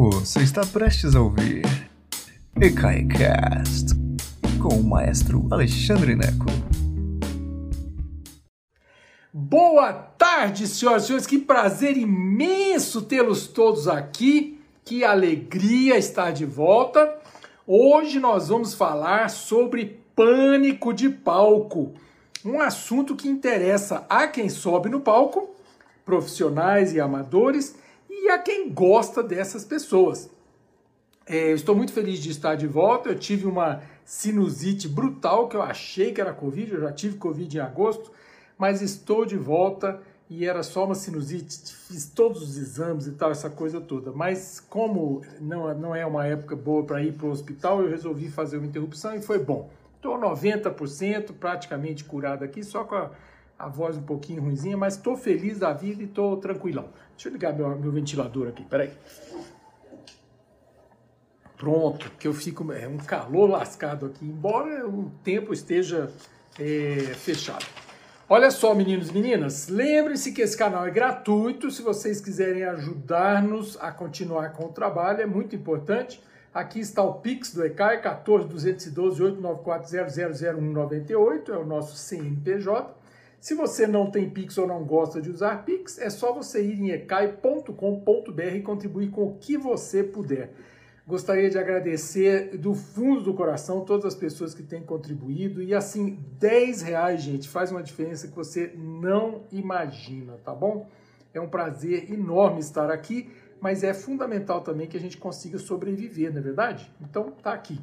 Você 0.00 0.44
está 0.44 0.64
prestes 0.64 1.16
a 1.16 1.20
ouvir 1.20 1.64
EKAICAST 2.54 3.96
com 4.62 4.76
o 4.76 4.84
maestro 4.84 5.48
Alexandre 5.50 6.14
Neco. 6.14 6.46
Boa 9.32 9.92
tarde, 9.92 10.68
senhoras 10.68 11.02
e 11.02 11.06
senhores. 11.08 11.26
Que 11.26 11.36
prazer 11.36 11.96
imenso 11.96 13.02
tê-los 13.02 13.48
todos 13.48 13.88
aqui. 13.88 14.60
Que 14.84 15.02
alegria 15.02 15.98
estar 15.98 16.30
de 16.30 16.44
volta. 16.44 17.18
Hoje 17.66 18.20
nós 18.20 18.50
vamos 18.50 18.74
falar 18.74 19.28
sobre 19.28 20.00
pânico 20.14 20.94
de 20.94 21.08
palco. 21.08 21.92
Um 22.44 22.60
assunto 22.60 23.16
que 23.16 23.26
interessa 23.26 24.06
a 24.08 24.28
quem 24.28 24.48
sobe 24.48 24.88
no 24.88 25.00
palco, 25.00 25.56
profissionais 26.04 26.92
e 26.92 27.00
amadores, 27.00 27.74
a 28.34 28.38
quem 28.38 28.70
gosta 28.70 29.22
dessas 29.22 29.64
pessoas. 29.64 30.30
É, 31.26 31.52
estou 31.52 31.74
muito 31.74 31.92
feliz 31.92 32.20
de 32.20 32.30
estar 32.30 32.54
de 32.54 32.66
volta. 32.66 33.10
Eu 33.10 33.18
tive 33.18 33.46
uma 33.46 33.82
sinusite 34.04 34.88
brutal 34.88 35.48
que 35.48 35.56
eu 35.56 35.62
achei 35.62 36.12
que 36.12 36.20
era 36.20 36.32
Covid, 36.32 36.72
eu 36.72 36.80
já 36.80 36.92
tive 36.92 37.18
Covid 37.18 37.58
em 37.58 37.60
agosto, 37.60 38.10
mas 38.56 38.80
estou 38.80 39.26
de 39.26 39.36
volta 39.36 40.00
e 40.30 40.46
era 40.46 40.62
só 40.62 40.84
uma 40.86 40.94
sinusite. 40.94 41.74
Fiz 41.88 42.06
todos 42.06 42.42
os 42.42 42.56
exames 42.56 43.06
e 43.06 43.12
tal, 43.12 43.30
essa 43.30 43.50
coisa 43.50 43.80
toda. 43.80 44.12
Mas 44.12 44.60
como 44.60 45.22
não, 45.40 45.74
não 45.74 45.94
é 45.94 46.06
uma 46.06 46.26
época 46.26 46.56
boa 46.56 46.84
para 46.84 47.02
ir 47.02 47.12
para 47.12 47.26
o 47.26 47.30
hospital, 47.30 47.82
eu 47.82 47.90
resolvi 47.90 48.30
fazer 48.30 48.56
uma 48.56 48.66
interrupção 48.66 49.14
e 49.14 49.20
foi 49.20 49.38
bom. 49.38 49.70
Estou 49.96 50.18
90% 50.18 51.32
praticamente 51.38 52.04
curado 52.04 52.44
aqui, 52.44 52.62
só 52.62 52.84
com 52.84 52.94
a, 52.94 53.10
a 53.58 53.68
voz 53.68 53.96
um 53.96 54.02
pouquinho 54.02 54.42
ruimzinha, 54.42 54.76
mas 54.76 54.94
estou 54.94 55.16
feliz 55.16 55.58
da 55.58 55.72
vida 55.72 56.02
e 56.02 56.06
estou 56.06 56.36
tranquilão. 56.36 56.90
Deixa 57.10 57.28
eu 57.28 57.32
ligar 57.32 57.52
meu, 57.52 57.68
meu 57.76 57.90
ventilador 57.90 58.48
aqui, 58.48 58.62
peraí. 58.64 58.92
Pronto, 61.56 62.12
que 62.18 62.28
eu 62.28 62.32
fico 62.32 62.72
é 62.72 62.86
um 62.86 62.98
calor 62.98 63.50
lascado 63.50 64.06
aqui, 64.06 64.24
embora 64.24 64.86
o 64.86 65.10
tempo 65.24 65.52
esteja 65.52 66.08
é, 66.58 67.14
fechado. 67.16 67.66
Olha 68.28 68.50
só, 68.50 68.74
meninos 68.74 69.08
e 69.08 69.12
meninas, 69.12 69.68
lembre-se 69.68 70.32
que 70.32 70.42
esse 70.42 70.56
canal 70.56 70.86
é 70.86 70.90
gratuito. 70.90 71.70
Se 71.70 71.82
vocês 71.82 72.20
quiserem 72.20 72.62
ajudar-nos 72.62 73.76
a 73.80 73.90
continuar 73.90 74.52
com 74.52 74.66
o 74.66 74.68
trabalho, 74.68 75.22
é 75.22 75.26
muito 75.26 75.56
importante. 75.56 76.22
Aqui 76.52 76.78
está 76.78 77.02
o 77.02 77.14
Pix 77.14 77.54
do 77.54 77.64
ECAI, 77.64 78.00
14 78.02 78.46
212 78.46 79.22
894 79.22 80.34
00198, 80.34 81.52
é 81.52 81.56
o 81.56 81.64
nosso 81.64 81.96
CNPJ. 81.96 82.97
Se 83.40 83.54
você 83.54 83.86
não 83.86 84.10
tem 84.10 84.28
Pix 84.28 84.58
ou 84.58 84.66
não 84.66 84.84
gosta 84.84 85.20
de 85.20 85.30
usar 85.30 85.64
Pix, 85.64 85.98
é 85.98 86.10
só 86.10 86.32
você 86.32 86.62
ir 86.62 86.80
em 86.80 86.90
ecai.com.br 86.90 88.42
e 88.54 88.62
contribuir 88.62 89.10
com 89.10 89.28
o 89.28 89.34
que 89.38 89.56
você 89.56 90.02
puder. 90.02 90.52
Gostaria 91.06 91.48
de 91.48 91.56
agradecer 91.56 92.58
do 92.58 92.74
fundo 92.74 93.22
do 93.22 93.32
coração 93.32 93.82
todas 93.82 94.04
as 94.04 94.14
pessoas 94.14 94.52
que 94.52 94.62
têm 94.62 94.82
contribuído. 94.82 95.62
E 95.62 95.72
assim, 95.72 96.18
10 96.38 96.82
reais, 96.82 97.22
gente, 97.22 97.48
faz 97.48 97.70
uma 97.70 97.82
diferença 97.82 98.28
que 98.28 98.36
você 98.36 98.74
não 98.76 99.44
imagina, 99.50 100.34
tá 100.44 100.52
bom? 100.52 100.86
É 101.32 101.40
um 101.40 101.48
prazer 101.48 102.12
enorme 102.12 102.60
estar 102.60 102.90
aqui, 102.90 103.30
mas 103.60 103.82
é 103.82 103.94
fundamental 103.94 104.60
também 104.60 104.86
que 104.86 104.96
a 104.96 105.00
gente 105.00 105.16
consiga 105.16 105.58
sobreviver, 105.58 106.30
não 106.30 106.40
é 106.40 106.42
verdade? 106.42 106.92
Então, 107.00 107.30
tá 107.42 107.54
aqui. 107.54 107.80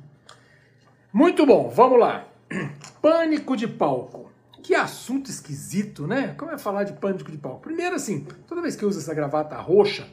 Muito 1.12 1.46
bom, 1.46 1.70
vamos 1.70 1.98
lá. 1.98 2.28
Pânico 3.02 3.56
de 3.58 3.68
palco. 3.68 4.30
Que 4.66 4.74
assunto 4.74 5.30
esquisito, 5.30 6.08
né? 6.08 6.34
Como 6.36 6.52
é 6.52 6.58
falar 6.58 6.86
de 6.86 6.94
pânico 6.94 7.32
de 7.32 7.38
palco? 7.38 7.60
Primeiro, 7.60 7.96
assim, 7.96 8.26
toda 8.48 8.64
vez 8.64 8.76
que 8.76 8.84
eu 8.84 8.90
uso 8.90 8.98
essa 8.98 9.14
gravata 9.14 9.56
roxa, 9.58 10.08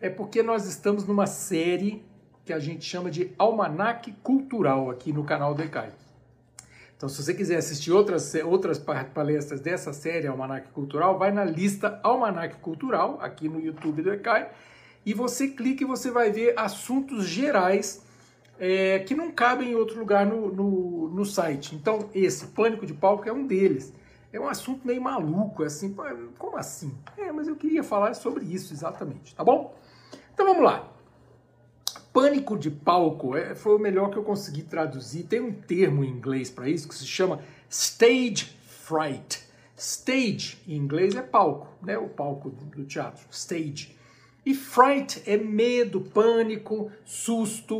é 0.00 0.08
porque 0.08 0.40
nós 0.40 0.66
estamos 0.66 1.04
numa 1.04 1.26
série 1.26 2.06
que 2.44 2.52
a 2.52 2.60
gente 2.60 2.84
chama 2.84 3.10
de 3.10 3.32
Almanac 3.36 4.12
Cultural 4.22 4.88
aqui 4.88 5.12
no 5.12 5.24
canal 5.24 5.52
do 5.52 5.64
ECAI. 5.64 5.90
Então, 6.96 7.08
se 7.08 7.20
você 7.20 7.34
quiser 7.34 7.56
assistir 7.56 7.90
outras, 7.90 8.32
outras 8.36 8.78
palestras 8.78 9.60
dessa 9.60 9.92
série 9.92 10.28
Almanac 10.28 10.68
Cultural, 10.68 11.18
vai 11.18 11.32
na 11.32 11.44
lista 11.44 11.98
Almanac 12.04 12.54
Cultural, 12.58 13.18
aqui 13.20 13.48
no 13.48 13.60
YouTube 13.60 14.02
do 14.02 14.12
ECAI, 14.12 14.48
e 15.04 15.12
você 15.12 15.48
clica 15.48 15.82
e 15.82 15.86
você 15.86 16.12
vai 16.12 16.30
ver 16.30 16.54
assuntos 16.56 17.26
gerais 17.26 18.00
é, 18.58 18.98
que 19.00 19.14
não 19.14 19.30
cabem 19.30 19.70
em 19.70 19.74
outro 19.74 19.98
lugar 19.98 20.26
no, 20.26 20.52
no, 20.52 21.08
no, 21.08 21.24
site. 21.24 21.74
Então, 21.74 22.08
esse 22.14 22.48
pânico 22.48 22.84
de 22.84 22.92
palco 22.92 23.28
é 23.28 23.32
um 23.32 23.46
deles. 23.46 23.92
É 24.32 24.38
um 24.38 24.48
assunto 24.48 24.86
meio 24.86 25.00
maluco, 25.00 25.62
é 25.62 25.66
assim, 25.66 25.94
como 26.36 26.56
assim? 26.56 26.92
É, 27.16 27.32
mas 27.32 27.48
eu 27.48 27.56
queria 27.56 27.82
falar 27.82 28.14
sobre 28.14 28.44
isso 28.44 28.74
exatamente, 28.74 29.34
tá 29.34 29.42
bom? 29.42 29.74
Então 30.34 30.46
vamos 30.46 30.62
lá. 30.62 30.92
Pânico 32.12 32.58
de 32.58 32.70
palco 32.70 33.36
é, 33.36 33.54
foi 33.54 33.76
o 33.76 33.78
melhor 33.78 34.10
que 34.10 34.18
eu 34.18 34.22
consegui 34.22 34.62
traduzir. 34.62 35.24
Tem 35.24 35.40
um 35.40 35.52
termo 35.52 36.04
em 36.04 36.10
inglês 36.10 36.50
para 36.50 36.68
isso 36.68 36.88
que 36.88 36.94
se 36.94 37.06
chama 37.06 37.40
stage 37.70 38.56
fright. 38.66 39.46
Stage 39.76 40.58
em 40.66 40.76
inglês 40.76 41.14
é 41.14 41.22
palco, 41.22 41.68
né? 41.82 41.96
O 41.96 42.08
palco 42.08 42.50
do 42.50 42.84
teatro, 42.84 43.24
stage. 43.30 43.96
E 44.44 44.54
fright 44.54 45.22
é 45.26 45.36
medo, 45.36 46.00
pânico, 46.00 46.90
susto. 47.04 47.78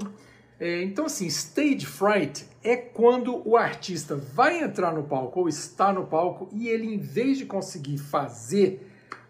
É, 0.60 0.82
então, 0.82 1.06
assim, 1.06 1.26
stage 1.26 1.86
fright 1.86 2.44
é 2.64 2.76
quando 2.76 3.48
o 3.48 3.56
artista 3.56 4.16
vai 4.16 4.60
entrar 4.60 4.92
no 4.92 5.04
palco 5.04 5.40
ou 5.40 5.48
está 5.48 5.92
no 5.92 6.06
palco 6.06 6.48
e 6.52 6.68
ele, 6.68 6.92
em 6.92 6.98
vez 6.98 7.38
de 7.38 7.46
conseguir 7.46 7.98
fazer 7.98 8.84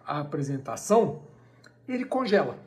a 0.07 0.21
apresentação, 0.21 1.21
ele 1.87 2.07
congela. 2.07 2.59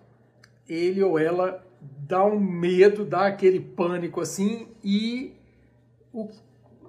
Ele 0.69 1.01
ou 1.03 1.17
ela 1.17 1.66
dá 1.81 2.23
um 2.23 2.39
medo, 2.39 3.03
dá 3.03 3.25
aquele 3.25 3.59
pânico 3.59 4.22
assim 4.22 4.67
e 4.83 5.33
o, 6.13 6.29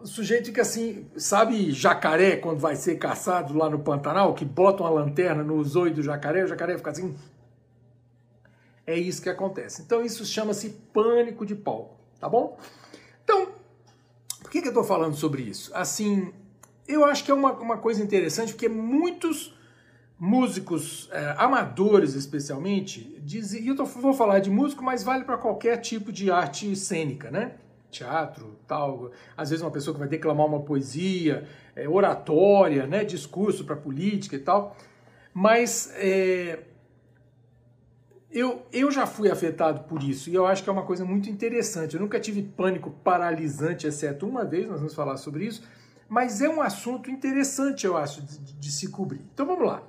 sujeito 0.05 0.47
fica 0.47 0.63
assim, 0.63 1.07
sabe 1.17 1.71
jacaré 1.71 2.37
quando 2.37 2.59
vai 2.59 2.77
ser 2.77 2.97
caçado 2.97 3.57
lá 3.57 3.71
no 3.71 3.79
Pantanal, 3.79 4.35
que 4.35 4.45
bota 4.45 4.83
uma 4.83 4.91
lanterna 4.91 5.43
no 5.43 5.63
zoio 5.65 5.95
do 5.95 6.03
jacaré, 6.03 6.45
o 6.45 6.49
jacaré 6.49 6.77
fica 6.77 6.91
assim, 6.91 7.15
é 8.93 8.99
isso 8.99 9.23
que 9.23 9.29
acontece. 9.29 9.83
Então 9.83 10.05
isso 10.05 10.25
chama-se 10.25 10.71
pânico 10.93 11.45
de 11.47 11.55
palco, 11.55 11.97
tá 12.21 12.29
bom? 12.29 12.59
Então, 13.25 13.49
por 14.41 14.51
que, 14.51 14.61
que 14.61 14.69
eu 14.69 14.73
estou 14.73 14.85
falando 14.85 15.15
sobre 15.15 15.43
isso? 15.43 15.71
Assim, 15.75 16.33
eu 16.87 17.05
acho 17.05 17.25
que 17.25 17.31
é 17.31 17.35
uma, 17.35 17.53
uma 17.53 17.79
coisa 17.79 18.03
interessante, 18.03 18.53
porque 18.53 18.69
muitos 18.69 19.55
músicos 20.19 21.09
é, 21.11 21.35
amadores, 21.37 22.15
especialmente, 22.15 23.19
dizem, 23.25 23.63
e 23.63 23.69
eu 23.69 23.77
tô, 23.77 23.85
vou 23.85 24.13
falar 24.13 24.39
de 24.39 24.51
músico, 24.51 24.85
mas 24.85 25.03
vale 25.03 25.25
para 25.25 25.37
qualquer 25.37 25.79
tipo 25.79 26.13
de 26.13 26.31
arte 26.31 26.77
cênica, 26.77 27.31
né? 27.31 27.57
Teatro, 27.91 28.57
tal. 28.67 29.11
Às 29.37 29.51
vezes 29.51 29.65
uma 29.65 29.71
pessoa 29.71 29.93
que 29.93 29.99
vai 29.99 30.09
declamar 30.09 30.47
uma 30.47 30.61
poesia, 30.61 31.47
é, 31.75 31.89
oratória, 31.89 32.87
né? 32.87 33.05
Discurso 33.05 33.65
para 33.65 33.75
política 33.75 34.37
e 34.37 34.39
tal. 34.39 34.77
Mas 35.35 35.93
é, 35.97 36.61
eu, 38.33 38.65
eu 38.73 38.91
já 38.91 39.07
fui 39.07 39.31
afetado 39.31 39.85
por 39.85 40.03
isso 40.03 40.31
e 40.31 40.35
eu 40.35 40.47
acho 40.47 40.65
que 40.65 40.71
é 40.71 40.73
uma 40.73 40.85
coisa 40.85 41.05
muito 41.05 41.29
interessante. 41.29 41.95
Eu 41.95 42.01
nunca 42.01 42.19
tive 42.19 42.43
pânico 42.43 42.91
paralisante, 43.05 43.87
exceto 43.87 44.27
uma 44.27 44.45
vez, 44.45 44.67
nós 44.67 44.79
vamos 44.79 44.95
falar 44.95 45.19
sobre 45.19 45.45
isso, 45.45 45.63
mas 46.09 46.41
é 46.41 46.49
um 46.49 46.63
assunto 46.63 47.11
interessante, 47.11 47.87
eu 47.87 47.97
acho, 47.97 48.23
de, 48.23 48.39
de 48.39 48.73
se 48.73 48.89
cobrir. 48.89 49.21
Então 49.35 49.47
vamos 49.47 49.67
lá. 49.67 49.83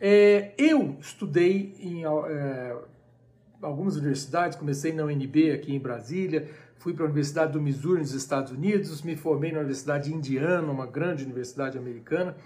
É, 0.00 0.52
eu 0.56 0.96
estudei 1.00 1.74
em 1.80 2.04
é, 2.04 2.76
algumas 3.60 3.96
universidades, 3.96 4.56
comecei 4.56 4.92
na 4.92 5.04
UNB 5.04 5.52
aqui 5.52 5.74
em 5.74 5.78
Brasília, 5.80 6.48
fui 6.76 6.92
para 6.92 7.04
a 7.04 7.06
Universidade 7.06 7.52
do 7.52 7.60
Missouri 7.60 8.00
nos 8.00 8.12
Estados 8.12 8.52
Unidos, 8.52 9.02
me 9.02 9.16
formei 9.16 9.50
na 9.50 9.58
Universidade 9.58 10.12
Indiana, 10.12 10.70
uma 10.70 10.86
grande 10.86 11.24
universidade 11.24 11.78
americana, 11.78 12.36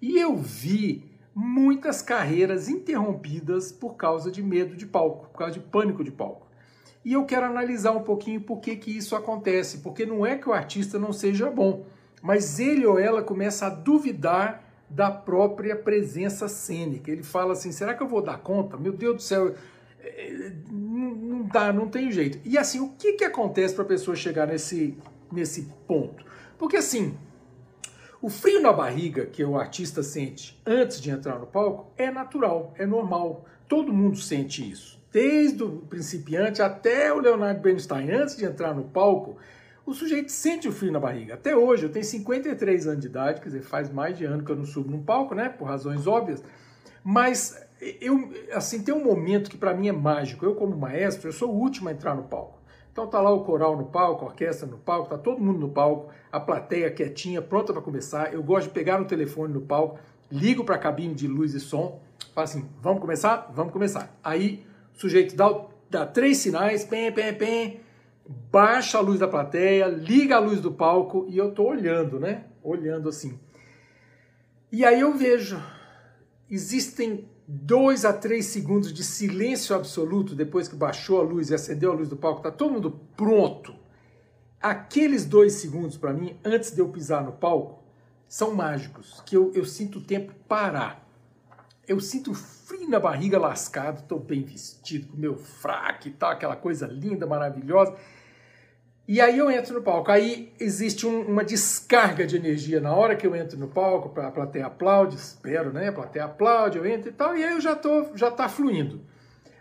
e 0.00 0.18
eu 0.18 0.36
vi 0.36 1.04
muitas 1.40 2.02
carreiras 2.02 2.68
interrompidas 2.68 3.70
por 3.70 3.94
causa 3.94 4.28
de 4.28 4.42
medo 4.42 4.74
de 4.74 4.84
palco, 4.84 5.28
por 5.28 5.38
causa 5.38 5.54
de 5.54 5.60
pânico 5.60 6.02
de 6.02 6.10
palco. 6.10 6.48
E 7.04 7.12
eu 7.12 7.24
quero 7.24 7.46
analisar 7.46 7.92
um 7.92 8.02
pouquinho 8.02 8.40
por 8.40 8.58
que, 8.58 8.74
que 8.74 8.96
isso 8.96 9.14
acontece, 9.14 9.78
porque 9.78 10.04
não 10.04 10.26
é 10.26 10.36
que 10.36 10.48
o 10.48 10.52
artista 10.52 10.98
não 10.98 11.12
seja 11.12 11.48
bom, 11.48 11.86
mas 12.20 12.58
ele 12.58 12.84
ou 12.84 12.98
ela 12.98 13.22
começa 13.22 13.68
a 13.68 13.70
duvidar 13.70 14.64
da 14.90 15.12
própria 15.12 15.76
presença 15.76 16.48
cênica. 16.48 17.08
Ele 17.08 17.22
fala 17.22 17.52
assim: 17.52 17.70
será 17.70 17.94
que 17.94 18.02
eu 18.02 18.08
vou 18.08 18.20
dar 18.20 18.38
conta? 18.38 18.76
Meu 18.76 18.92
Deus 18.92 19.14
do 19.14 19.22
céu, 19.22 19.54
é, 20.00 20.52
não 20.68 21.42
dá, 21.42 21.72
não 21.72 21.86
tem 21.86 22.10
jeito. 22.10 22.40
E 22.44 22.58
assim, 22.58 22.80
o 22.80 22.88
que, 22.98 23.12
que 23.12 23.24
acontece 23.24 23.74
para 23.74 23.84
a 23.84 23.88
pessoa 23.88 24.16
chegar 24.16 24.48
nesse, 24.48 24.98
nesse 25.30 25.68
ponto? 25.86 26.24
Porque 26.58 26.78
assim, 26.78 27.16
o 28.20 28.28
frio 28.28 28.60
na 28.60 28.72
barriga 28.72 29.26
que 29.26 29.44
o 29.44 29.56
artista 29.56 30.02
sente 30.02 30.60
antes 30.66 31.00
de 31.00 31.08
entrar 31.08 31.38
no 31.38 31.46
palco 31.46 31.92
é 31.96 32.10
natural, 32.10 32.74
é 32.76 32.84
normal. 32.84 33.44
Todo 33.68 33.92
mundo 33.92 34.16
sente 34.16 34.68
isso. 34.68 34.98
Desde 35.12 35.62
o 35.62 35.78
principiante 35.88 36.60
até 36.60 37.12
o 37.12 37.20
Leonardo 37.20 37.60
Bernstein, 37.60 38.10
antes 38.10 38.36
de 38.36 38.44
entrar 38.44 38.74
no 38.74 38.84
palco, 38.84 39.36
o 39.86 39.94
sujeito 39.94 40.32
sente 40.32 40.66
o 40.66 40.72
frio 40.72 40.90
na 40.90 40.98
barriga. 40.98 41.34
Até 41.34 41.56
hoje, 41.56 41.84
eu 41.84 41.90
tenho 41.90 42.04
53 42.04 42.88
anos 42.88 43.00
de 43.00 43.06
idade, 43.06 43.40
quer 43.40 43.48
dizer, 43.48 43.62
faz 43.62 43.88
mais 43.88 44.18
de 44.18 44.24
ano 44.24 44.44
que 44.44 44.50
eu 44.50 44.56
não 44.56 44.66
subo 44.66 44.90
num 44.90 45.02
palco, 45.02 45.34
né? 45.34 45.48
Por 45.48 45.66
razões 45.66 46.06
óbvias. 46.06 46.42
Mas 47.04 47.56
eu, 48.00 48.32
assim, 48.52 48.82
tem 48.82 48.92
um 48.92 49.04
momento 49.04 49.48
que 49.48 49.56
para 49.56 49.72
mim 49.72 49.88
é 49.88 49.92
mágico. 49.92 50.44
Eu, 50.44 50.56
como 50.56 50.76
maestro, 50.76 51.28
eu 51.28 51.32
sou 51.32 51.50
o 51.50 51.56
último 51.56 51.88
a 51.88 51.92
entrar 51.92 52.14
no 52.14 52.24
palco. 52.24 52.57
Então 52.98 53.06
tá 53.06 53.20
lá 53.20 53.30
o 53.30 53.44
coral 53.44 53.76
no 53.76 53.84
palco, 53.86 54.24
a 54.24 54.28
orquestra 54.28 54.66
no 54.66 54.76
palco, 54.76 55.08
tá 55.08 55.16
todo 55.16 55.40
mundo 55.40 55.60
no 55.60 55.68
palco, 55.68 56.12
a 56.32 56.40
plateia 56.40 56.90
quietinha, 56.90 57.40
pronta 57.40 57.72
para 57.72 57.80
começar. 57.80 58.34
Eu 58.34 58.42
gosto 58.42 58.66
de 58.66 58.74
pegar 58.74 58.98
no 58.98 59.04
telefone 59.04 59.54
no 59.54 59.60
palco, 59.60 60.00
ligo 60.28 60.64
para 60.64 60.74
a 60.74 60.78
cabine 60.78 61.14
de 61.14 61.28
luz 61.28 61.54
e 61.54 61.60
som, 61.60 62.02
falo 62.34 62.44
assim: 62.44 62.68
vamos 62.82 63.00
começar? 63.00 63.52
Vamos 63.54 63.72
começar. 63.72 64.18
Aí 64.20 64.66
o 64.92 64.98
sujeito 64.98 65.36
dá, 65.36 65.48
dá 65.88 66.06
três 66.06 66.38
sinais, 66.38 66.84
pem, 66.84 67.12
pem, 67.12 67.32
pem, 67.32 67.80
baixa 68.50 68.98
a 68.98 69.00
luz 69.00 69.20
da 69.20 69.28
plateia, 69.28 69.86
liga 69.86 70.34
a 70.34 70.40
luz 70.40 70.60
do 70.60 70.72
palco 70.72 71.24
e 71.28 71.38
eu 71.38 71.52
tô 71.52 71.68
olhando, 71.68 72.18
né? 72.18 72.46
Olhando 72.64 73.08
assim. 73.08 73.38
E 74.72 74.84
aí 74.84 74.98
eu 74.98 75.14
vejo, 75.14 75.62
existem 76.50 77.28
dois 77.50 78.04
a 78.04 78.12
três 78.12 78.44
segundos 78.46 78.92
de 78.92 79.02
silêncio 79.02 79.74
absoluto 79.74 80.34
depois 80.34 80.68
que 80.68 80.76
baixou 80.76 81.18
a 81.18 81.22
luz 81.22 81.48
e 81.48 81.54
acendeu 81.54 81.90
a 81.90 81.94
luz 81.94 82.06
do 82.06 82.16
palco, 82.16 82.42
tá 82.42 82.50
todo 82.50 82.74
mundo 82.74 83.00
pronto. 83.16 83.74
Aqueles 84.60 85.24
dois 85.24 85.54
segundos 85.54 85.96
para 85.96 86.12
mim, 86.12 86.36
antes 86.44 86.72
de 86.72 86.80
eu 86.80 86.88
pisar 86.90 87.24
no 87.24 87.32
palco, 87.32 87.82
são 88.28 88.54
mágicos, 88.54 89.22
que 89.24 89.34
eu, 89.34 89.50
eu 89.54 89.64
sinto 89.64 89.98
o 89.98 90.02
tempo 90.02 90.34
parar. 90.46 91.08
Eu 91.86 92.00
sinto 92.00 92.34
frio 92.34 92.86
na 92.86 93.00
barriga 93.00 93.38
lascado, 93.38 94.00
estou 94.00 94.18
bem 94.18 94.42
vestido, 94.42 95.08
com 95.08 95.16
meu 95.16 95.34
fraque 95.38 96.10
e 96.10 96.12
tal, 96.12 96.32
aquela 96.32 96.54
coisa 96.54 96.86
linda, 96.86 97.26
maravilhosa. 97.26 97.96
E 99.08 99.22
aí 99.22 99.38
eu 99.38 99.50
entro 99.50 99.72
no 99.72 99.82
palco. 99.82 100.10
Aí 100.10 100.52
existe 100.60 101.06
um, 101.06 101.22
uma 101.22 101.42
descarga 101.42 102.26
de 102.26 102.36
energia 102.36 102.78
na 102.78 102.94
hora 102.94 103.16
que 103.16 103.26
eu 103.26 103.34
entro 103.34 103.58
no 103.58 103.66
palco, 103.66 104.20
a 104.20 104.30
plateia 104.30 104.66
aplaude, 104.66 105.16
espero, 105.16 105.72
né? 105.72 105.88
A 105.88 105.92
plateia 105.92 106.26
aplaude, 106.26 106.76
eu 106.76 106.84
entro 106.84 107.08
e 107.08 107.12
tal, 107.12 107.34
e 107.34 107.42
aí 107.42 107.54
eu 107.54 107.60
já 107.60 107.74
tô, 107.74 108.14
já 108.14 108.30
tá 108.30 108.50
fluindo. 108.50 109.00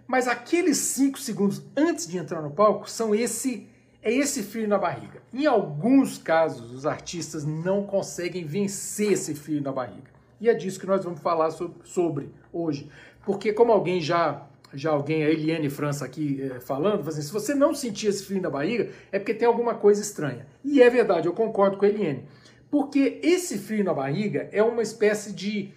Mas 0.05 0.27
aqueles 0.27 0.77
cinco 0.77 1.17
segundos 1.17 1.63
antes 1.77 2.05
de 2.05 2.17
entrar 2.17 2.41
no 2.41 2.51
palco 2.51 2.89
são 2.89 3.15
esse 3.15 3.69
é 4.03 4.13
esse 4.13 4.43
frio 4.43 4.67
na 4.67 4.77
barriga. 4.77 5.21
Em 5.33 5.45
alguns 5.45 6.17
casos, 6.17 6.71
os 6.73 6.85
artistas 6.85 7.45
não 7.45 7.83
conseguem 7.83 8.45
vencer 8.45 9.13
esse 9.13 9.33
frio 9.33 9.61
na 9.61 9.71
barriga. 9.71 10.11
E 10.39 10.49
é 10.49 10.53
disso 10.53 10.79
que 10.79 10.85
nós 10.85 11.03
vamos 11.03 11.19
falar 11.19 11.51
sobre, 11.51 11.77
sobre 11.85 12.29
hoje. 12.53 12.89
Porque 13.25 13.51
como 13.51 13.71
alguém 13.71 13.99
já 13.99 14.45
já 14.73 14.91
alguém, 14.91 15.23
a 15.23 15.29
Eliane 15.29 15.69
França 15.69 16.05
aqui 16.05 16.41
é, 16.41 16.59
falando, 16.59 17.07
assim, 17.07 17.21
se 17.21 17.31
você 17.31 17.53
não 17.53 17.73
sentir 17.73 18.07
esse 18.07 18.23
frio 18.23 18.41
na 18.41 18.49
barriga, 18.49 18.89
é 19.11 19.19
porque 19.19 19.33
tem 19.33 19.47
alguma 19.47 19.75
coisa 19.75 20.01
estranha. 20.01 20.45
E 20.63 20.81
é 20.81 20.89
verdade, 20.89 21.27
eu 21.27 21.33
concordo 21.33 21.77
com 21.77 21.85
a 21.85 21.87
Eliane. 21.87 22.25
Porque 22.69 23.19
esse 23.23 23.57
frio 23.57 23.83
na 23.83 23.93
barriga 23.93 24.49
é 24.51 24.61
uma 24.61 24.81
espécie 24.81 25.31
de 25.31 25.71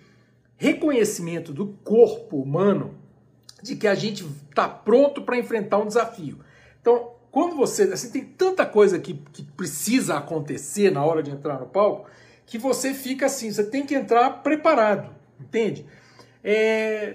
reconhecimento 0.57 1.53
do 1.53 1.69
corpo 1.85 2.37
humano 2.41 2.95
de 3.63 3.77
que 3.77 3.87
a 3.87 3.95
gente 3.95 4.27
está 4.49 4.69
pronto 4.69 5.23
para 5.23 5.39
enfrentar 5.39 5.79
um 5.79 5.87
desafio. 5.87 6.39
Então, 6.81 7.13
quando 7.31 7.55
você. 7.55 7.85
Assim, 7.85 8.11
tem 8.11 8.25
tanta 8.25 8.67
coisa 8.67 8.99
que, 8.99 9.15
que 9.33 9.43
precisa 9.43 10.17
acontecer 10.17 10.91
na 10.91 11.05
hora 11.05 11.23
de 11.23 11.31
entrar 11.31 11.61
no 11.61 11.67
palco 11.67 12.07
que 12.51 12.59
você 12.59 12.93
fica 12.93 13.27
assim, 13.27 13.53
você 13.53 13.63
tem 13.63 13.87
que 13.87 13.95
entrar 13.95 14.43
preparado, 14.43 15.09
entende? 15.39 15.87
É, 16.43 17.15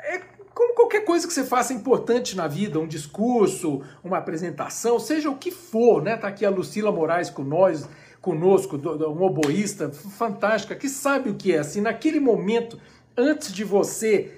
é 0.00 0.18
como 0.60 0.74
qualquer 0.74 1.06
coisa 1.06 1.26
que 1.26 1.32
você 1.32 1.42
faça 1.42 1.72
importante 1.72 2.36
na 2.36 2.46
vida, 2.46 2.78
um 2.78 2.86
discurso, 2.86 3.80
uma 4.04 4.18
apresentação, 4.18 5.00
seja 5.00 5.30
o 5.30 5.38
que 5.38 5.50
for, 5.50 6.02
né? 6.02 6.18
Tá 6.18 6.28
aqui 6.28 6.44
a 6.44 6.50
Lucila 6.50 6.92
Moraes 6.92 7.30
com 7.30 7.42
nós, 7.42 7.88
conosco, 8.20 8.76
um 8.76 9.22
oboísta 9.22 9.88
fantástica, 9.90 10.74
que 10.76 10.86
sabe 10.86 11.30
o 11.30 11.34
que 11.34 11.54
é. 11.54 11.60
Assim, 11.60 11.80
naquele 11.80 12.20
momento, 12.20 12.78
antes 13.16 13.54
de 13.54 13.64
você 13.64 14.34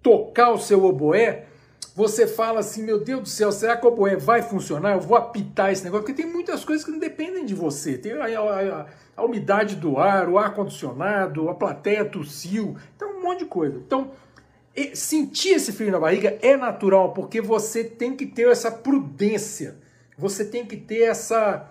tocar 0.00 0.52
o 0.52 0.58
seu 0.60 0.84
oboé, 0.84 1.46
você 1.92 2.28
fala 2.28 2.60
assim, 2.60 2.84
meu 2.84 3.00
Deus 3.00 3.22
do 3.22 3.28
céu, 3.28 3.50
será 3.50 3.76
que 3.76 3.84
o 3.84 3.88
oboé 3.88 4.14
vai 4.14 4.42
funcionar? 4.42 4.92
Eu 4.92 5.00
vou 5.00 5.16
apitar 5.16 5.72
esse 5.72 5.82
negócio, 5.82 6.06
porque 6.06 6.22
tem 6.22 6.32
muitas 6.32 6.64
coisas 6.64 6.84
que 6.84 6.92
não 6.92 7.00
dependem 7.00 7.44
de 7.44 7.56
você. 7.56 7.98
Tem 7.98 8.12
a, 8.12 8.26
a, 8.26 8.86
a 9.16 9.24
umidade 9.24 9.74
do 9.74 9.98
ar, 9.98 10.28
o 10.28 10.38
ar-condicionado, 10.38 11.48
a 11.48 11.54
plateia 11.54 12.04
tossiu, 12.04 12.76
então 12.94 13.18
um 13.18 13.22
monte 13.24 13.40
de 13.40 13.46
coisa. 13.46 13.76
Então, 13.76 14.12
sentir 14.94 15.50
esse 15.50 15.72
frio 15.72 15.90
na 15.90 16.00
barriga 16.00 16.38
é 16.42 16.56
natural, 16.56 17.12
porque 17.12 17.40
você 17.40 17.84
tem 17.84 18.16
que 18.16 18.26
ter 18.26 18.48
essa 18.48 18.70
prudência, 18.70 19.76
você 20.16 20.44
tem 20.44 20.66
que 20.66 20.76
ter 20.76 21.02
essa, 21.02 21.70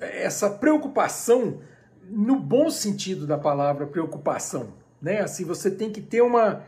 essa 0.00 0.50
preocupação 0.50 1.60
no 2.08 2.38
bom 2.38 2.68
sentido 2.70 3.26
da 3.26 3.38
palavra 3.38 3.86
preocupação, 3.86 4.74
né? 5.00 5.20
Assim, 5.20 5.44
você 5.44 5.70
tem 5.70 5.90
que 5.90 6.00
ter 6.00 6.20
uma, 6.20 6.64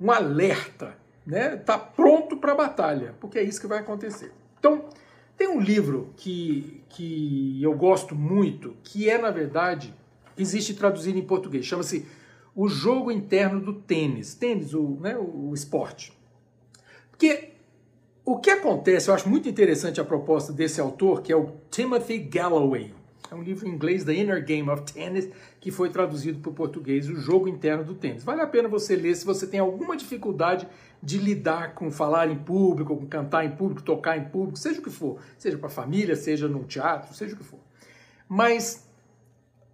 um 0.00 0.10
alerta, 0.10 0.96
né? 1.26 1.56
Tá 1.56 1.78
pronto 1.78 2.36
para 2.36 2.52
a 2.52 2.56
batalha, 2.56 3.14
porque 3.20 3.38
é 3.38 3.42
isso 3.42 3.60
que 3.60 3.66
vai 3.66 3.78
acontecer. 3.78 4.32
Então, 4.58 4.86
tem 5.36 5.48
um 5.48 5.60
livro 5.60 6.12
que, 6.16 6.82
que 6.88 7.62
eu 7.62 7.74
gosto 7.74 8.14
muito, 8.14 8.74
que 8.82 9.08
é, 9.08 9.18
na 9.18 9.30
verdade, 9.30 9.94
existe 10.36 10.74
traduzido 10.74 11.18
em 11.18 11.26
português, 11.26 11.66
chama-se 11.66 12.06
o 12.56 12.68
jogo 12.68 13.12
interno 13.12 13.60
do 13.60 13.74
tênis, 13.74 14.34
tênis, 14.34 14.72
o, 14.72 14.96
né, 14.98 15.14
o 15.14 15.52
esporte. 15.52 16.10
Porque 17.10 17.50
o 18.24 18.38
que 18.38 18.48
acontece, 18.48 19.10
eu 19.10 19.14
acho 19.14 19.28
muito 19.28 19.46
interessante 19.46 20.00
a 20.00 20.04
proposta 20.04 20.54
desse 20.54 20.80
autor, 20.80 21.20
que 21.20 21.30
é 21.30 21.36
o 21.36 21.52
Timothy 21.70 22.18
Galloway. 22.18 22.94
É 23.30 23.34
um 23.34 23.42
livro 23.42 23.68
em 23.68 23.72
inglês, 23.72 24.04
The 24.04 24.14
Inner 24.14 24.42
Game 24.42 24.70
of 24.70 24.90
Tennis, 24.90 25.28
que 25.60 25.70
foi 25.70 25.90
traduzido 25.90 26.38
para 26.38 26.50
o 26.50 26.54
português, 26.54 27.08
O 27.08 27.16
Jogo 27.16 27.46
Interno 27.46 27.84
do 27.84 27.94
Tênis. 27.94 28.24
Vale 28.24 28.40
a 28.40 28.46
pena 28.46 28.68
você 28.68 28.96
ler 28.96 29.14
se 29.16 29.26
você 29.26 29.46
tem 29.46 29.60
alguma 29.60 29.96
dificuldade 29.96 30.66
de 31.02 31.18
lidar 31.18 31.74
com 31.74 31.90
falar 31.90 32.30
em 32.30 32.38
público, 32.38 32.96
com 32.96 33.06
cantar 33.06 33.44
em 33.44 33.50
público, 33.50 33.82
tocar 33.82 34.16
em 34.16 34.24
público, 34.24 34.58
seja 34.58 34.80
o 34.80 34.82
que 34.82 34.90
for, 34.90 35.18
seja 35.36 35.58
para 35.58 35.66
a 35.66 35.70
família, 35.70 36.16
seja 36.16 36.48
no 36.48 36.64
teatro, 36.64 37.14
seja 37.14 37.34
o 37.34 37.36
que 37.36 37.44
for. 37.44 37.60
Mas 38.28 38.88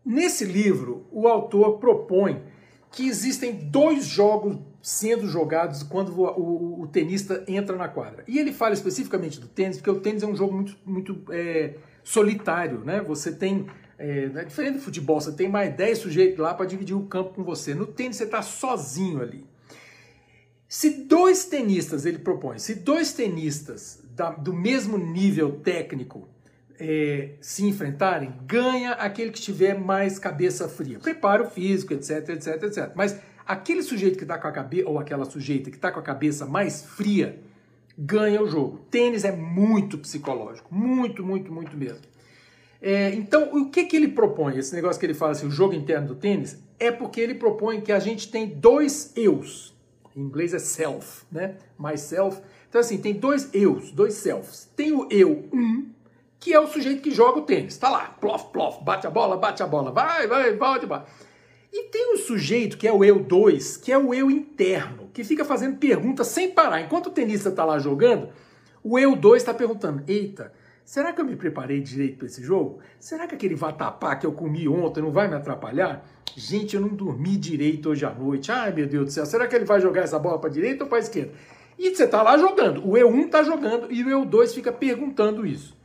nesse 0.04 0.44
livro, 0.44 1.06
o 1.12 1.28
autor 1.28 1.78
propõe 1.78 2.42
que 2.92 3.08
existem 3.08 3.54
dois 3.54 4.04
jogos 4.04 4.58
sendo 4.82 5.26
jogados 5.26 5.82
quando 5.82 6.10
o, 6.10 6.24
o, 6.24 6.82
o, 6.82 6.86
tenista 6.86 7.42
entra 7.48 7.76
na 7.76 7.88
quadra. 7.88 8.22
E 8.28 8.38
ele 8.38 8.52
fala 8.52 8.74
especificamente 8.74 9.40
do 9.40 9.48
tênis, 9.48 9.78
porque 9.78 9.90
o 9.90 10.00
tênis 10.00 10.22
é 10.22 10.26
um 10.26 10.36
jogo 10.36 10.54
muito, 10.54 10.76
muito 10.84 11.22
é, 11.30 11.74
solitário, 12.04 12.80
né? 12.84 13.00
Você 13.00 13.32
tem, 13.32 13.66
é, 13.98 14.24
é 14.34 14.44
diferente 14.44 14.74
do 14.74 14.82
futebol, 14.82 15.20
você 15.20 15.32
tem 15.32 15.48
mais 15.48 15.74
10 15.74 15.98
sujeitos 15.98 16.38
lá 16.38 16.52
para 16.52 16.66
dividir 16.66 16.94
o 16.94 17.06
campo 17.06 17.34
com 17.34 17.44
você. 17.44 17.74
No 17.74 17.86
tênis 17.86 18.16
você 18.16 18.24
está 18.24 18.42
sozinho 18.42 19.22
ali. 19.22 19.46
Se 20.68 21.04
dois 21.04 21.44
tenistas, 21.44 22.04
ele 22.04 22.18
propõe, 22.18 22.58
se 22.58 22.74
dois 22.74 23.12
tenistas 23.12 24.02
da, 24.14 24.30
do 24.30 24.52
mesmo 24.52 24.98
nível 24.98 25.60
técnico 25.60 26.28
é, 26.84 27.34
se 27.40 27.64
enfrentarem, 27.64 28.34
ganha 28.44 28.90
aquele 28.94 29.30
que 29.30 29.40
tiver 29.40 29.78
mais 29.78 30.18
cabeça 30.18 30.68
fria. 30.68 30.98
Preparo 30.98 31.48
físico, 31.48 31.94
etc, 31.94 32.30
etc, 32.30 32.62
etc. 32.64 32.92
Mas 32.96 33.20
aquele 33.46 33.84
sujeito 33.84 34.16
que 34.16 34.24
está 34.24 34.36
com 34.36 34.48
a 34.48 34.52
cabeça, 34.52 34.88
ou 34.88 34.98
aquela 34.98 35.24
sujeita 35.24 35.70
que 35.70 35.76
está 35.76 35.92
com 35.92 36.00
a 36.00 36.02
cabeça 36.02 36.44
mais 36.44 36.82
fria, 36.82 37.38
ganha 37.96 38.42
o 38.42 38.48
jogo. 38.48 38.78
Tênis 38.90 39.24
é 39.24 39.30
muito 39.30 39.96
psicológico, 39.96 40.74
muito, 40.74 41.24
muito, 41.24 41.52
muito 41.52 41.76
mesmo. 41.76 42.00
É, 42.80 43.10
então, 43.14 43.56
o 43.56 43.70
que, 43.70 43.84
que 43.84 43.94
ele 43.94 44.08
propõe? 44.08 44.58
Esse 44.58 44.74
negócio 44.74 44.98
que 44.98 45.06
ele 45.06 45.14
fala 45.14 45.32
assim, 45.32 45.46
o 45.46 45.52
jogo 45.52 45.74
interno 45.74 46.08
do 46.08 46.14
tênis, 46.16 46.58
é 46.80 46.90
porque 46.90 47.20
ele 47.20 47.34
propõe 47.34 47.80
que 47.80 47.92
a 47.92 48.00
gente 48.00 48.28
tem 48.28 48.48
dois 48.48 49.12
eus. 49.14 49.72
Em 50.16 50.22
inglês 50.22 50.52
é 50.52 50.58
self, 50.58 51.22
né? 51.30 51.54
Myself. 51.78 52.42
Então, 52.68 52.80
assim, 52.80 52.98
tem 52.98 53.14
dois 53.14 53.48
eus, 53.54 53.92
dois 53.92 54.14
selves. 54.14 54.68
Tem 54.74 54.92
o 54.92 55.06
eu 55.10 55.48
1, 55.52 55.56
um, 55.56 55.91
que 56.42 56.52
é 56.52 56.58
o 56.58 56.66
sujeito 56.66 57.00
que 57.00 57.12
joga 57.12 57.38
o 57.38 57.42
tênis. 57.42 57.76
Tá 57.78 57.88
lá, 57.88 58.16
plof, 58.20 58.46
plof, 58.52 58.82
bate 58.82 59.06
a 59.06 59.10
bola, 59.10 59.36
bate 59.36 59.62
a 59.62 59.66
bola, 59.66 59.92
vai, 59.92 60.26
vai, 60.26 60.52
bate, 60.54 60.86
bate. 60.86 61.08
E 61.72 61.84
tem 61.84 62.14
o 62.14 62.18
sujeito 62.18 62.76
que 62.76 62.86
é 62.86 62.92
o 62.92 63.04
eu 63.04 63.20
2, 63.20 63.76
que 63.76 63.92
é 63.92 63.96
o 63.96 64.12
eu 64.12 64.28
interno, 64.28 65.08
que 65.14 65.22
fica 65.22 65.44
fazendo 65.44 65.78
perguntas 65.78 66.26
sem 66.26 66.50
parar. 66.50 66.80
Enquanto 66.80 67.06
o 67.06 67.10
tenista 67.10 67.48
está 67.48 67.64
lá 67.64 67.78
jogando, 67.78 68.28
o 68.82 68.98
eu 68.98 69.14
2 69.14 69.40
está 69.40 69.54
perguntando: 69.54 70.02
eita, 70.08 70.52
será 70.84 71.12
que 71.12 71.20
eu 71.20 71.24
me 71.24 71.36
preparei 71.36 71.80
direito 71.80 72.18
para 72.18 72.26
esse 72.26 72.42
jogo? 72.42 72.80
Será 72.98 73.28
que 73.28 73.36
aquele 73.36 73.54
vatapá 73.54 74.16
que 74.16 74.26
eu 74.26 74.32
comi 74.32 74.68
ontem 74.68 75.00
não 75.00 75.12
vai 75.12 75.28
me 75.28 75.36
atrapalhar? 75.36 76.04
Gente, 76.36 76.74
eu 76.74 76.82
não 76.82 76.88
dormi 76.88 77.36
direito 77.36 77.88
hoje 77.88 78.04
à 78.04 78.10
noite. 78.10 78.50
Ai, 78.50 78.72
meu 78.72 78.88
Deus 78.88 79.04
do 79.04 79.10
céu, 79.12 79.26
será 79.26 79.46
que 79.46 79.54
ele 79.54 79.64
vai 79.64 79.80
jogar 79.80 80.02
essa 80.02 80.18
bola 80.18 80.40
para 80.40 80.50
direita 80.50 80.82
ou 80.82 80.90
para 80.90 80.98
esquerda? 80.98 81.32
E 81.78 81.94
você 81.94 82.02
está 82.04 82.20
lá 82.20 82.36
jogando. 82.36 82.84
O 82.84 82.98
eu 82.98 83.08
1 83.08 83.26
está 83.26 83.44
jogando 83.44 83.92
e 83.92 84.02
o 84.02 84.10
eu 84.10 84.24
2 84.24 84.52
fica 84.52 84.72
perguntando 84.72 85.46
isso. 85.46 85.80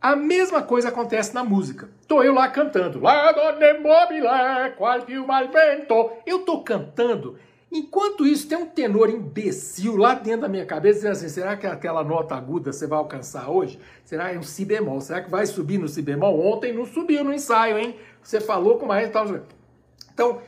A 0.00 0.16
mesma 0.16 0.62
coisa 0.62 0.88
acontece 0.88 1.34
na 1.34 1.44
música. 1.44 1.90
Tô 2.08 2.22
eu 2.22 2.32
lá 2.32 2.48
cantando. 2.48 3.00
Lá 3.00 3.32
donde 3.32 3.74
mobile, 3.74 4.26
o 5.18 5.26
mal 5.26 5.48
vento. 5.48 6.12
Eu 6.24 6.40
tô 6.40 6.62
cantando. 6.62 7.38
Enquanto 7.70 8.26
isso, 8.26 8.48
tem 8.48 8.58
um 8.58 8.66
tenor 8.66 9.10
imbecil 9.10 9.96
lá 9.96 10.14
dentro 10.14 10.42
da 10.42 10.48
minha 10.48 10.66
cabeça 10.66 11.00
dizendo 11.00 11.12
assim: 11.12 11.28
será 11.28 11.56
que 11.56 11.66
aquela 11.66 12.02
nota 12.02 12.34
aguda 12.34 12.72
você 12.72 12.86
vai 12.86 12.98
alcançar 12.98 13.50
hoje? 13.50 13.78
Será 14.04 14.32
é 14.32 14.38
um 14.38 14.42
si 14.42 14.64
bemol? 14.64 15.00
Será 15.00 15.20
que 15.20 15.30
vai 15.30 15.46
subir 15.46 15.78
no 15.78 15.86
si 15.86 16.02
bemol? 16.02 16.40
Ontem 16.40 16.72
não 16.72 16.86
subiu 16.86 17.22
no 17.22 17.32
ensaio, 17.32 17.78
hein? 17.78 17.94
Você 18.22 18.40
falou 18.40 18.78
com 18.78 18.86
mais 18.86 19.10
tal. 19.10 19.26
Então, 20.12 20.40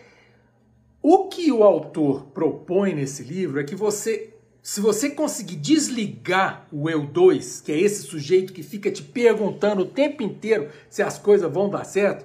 O 1.02 1.26
que 1.28 1.50
o 1.50 1.64
autor 1.64 2.26
propõe 2.26 2.94
nesse 2.94 3.24
livro 3.24 3.60
é 3.60 3.64
que 3.64 3.74
você, 3.74 4.31
se 4.62 4.80
você 4.80 5.10
conseguir 5.10 5.56
desligar 5.56 6.68
o 6.70 6.88
eu 6.88 7.04
2, 7.04 7.62
que 7.62 7.72
é 7.72 7.80
esse 7.80 8.02
sujeito 8.02 8.52
que 8.52 8.62
fica 8.62 8.92
te 8.92 9.02
perguntando 9.02 9.82
o 9.82 9.86
tempo 9.86 10.22
inteiro 10.22 10.70
se 10.88 11.02
as 11.02 11.18
coisas 11.18 11.52
vão 11.52 11.68
dar 11.68 11.82
certo, 11.82 12.24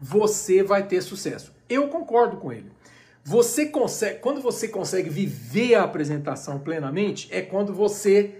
você 0.00 0.62
vai 0.62 0.86
ter 0.86 1.02
sucesso. 1.02 1.52
Eu 1.68 1.88
concordo 1.88 2.38
com 2.38 2.50
ele. 2.50 2.72
Você 3.22 3.66
consegue, 3.66 4.20
quando 4.20 4.40
você 4.40 4.66
consegue 4.66 5.10
viver 5.10 5.74
a 5.74 5.84
apresentação 5.84 6.58
plenamente, 6.58 7.28
é 7.30 7.42
quando 7.42 7.74
você 7.74 8.36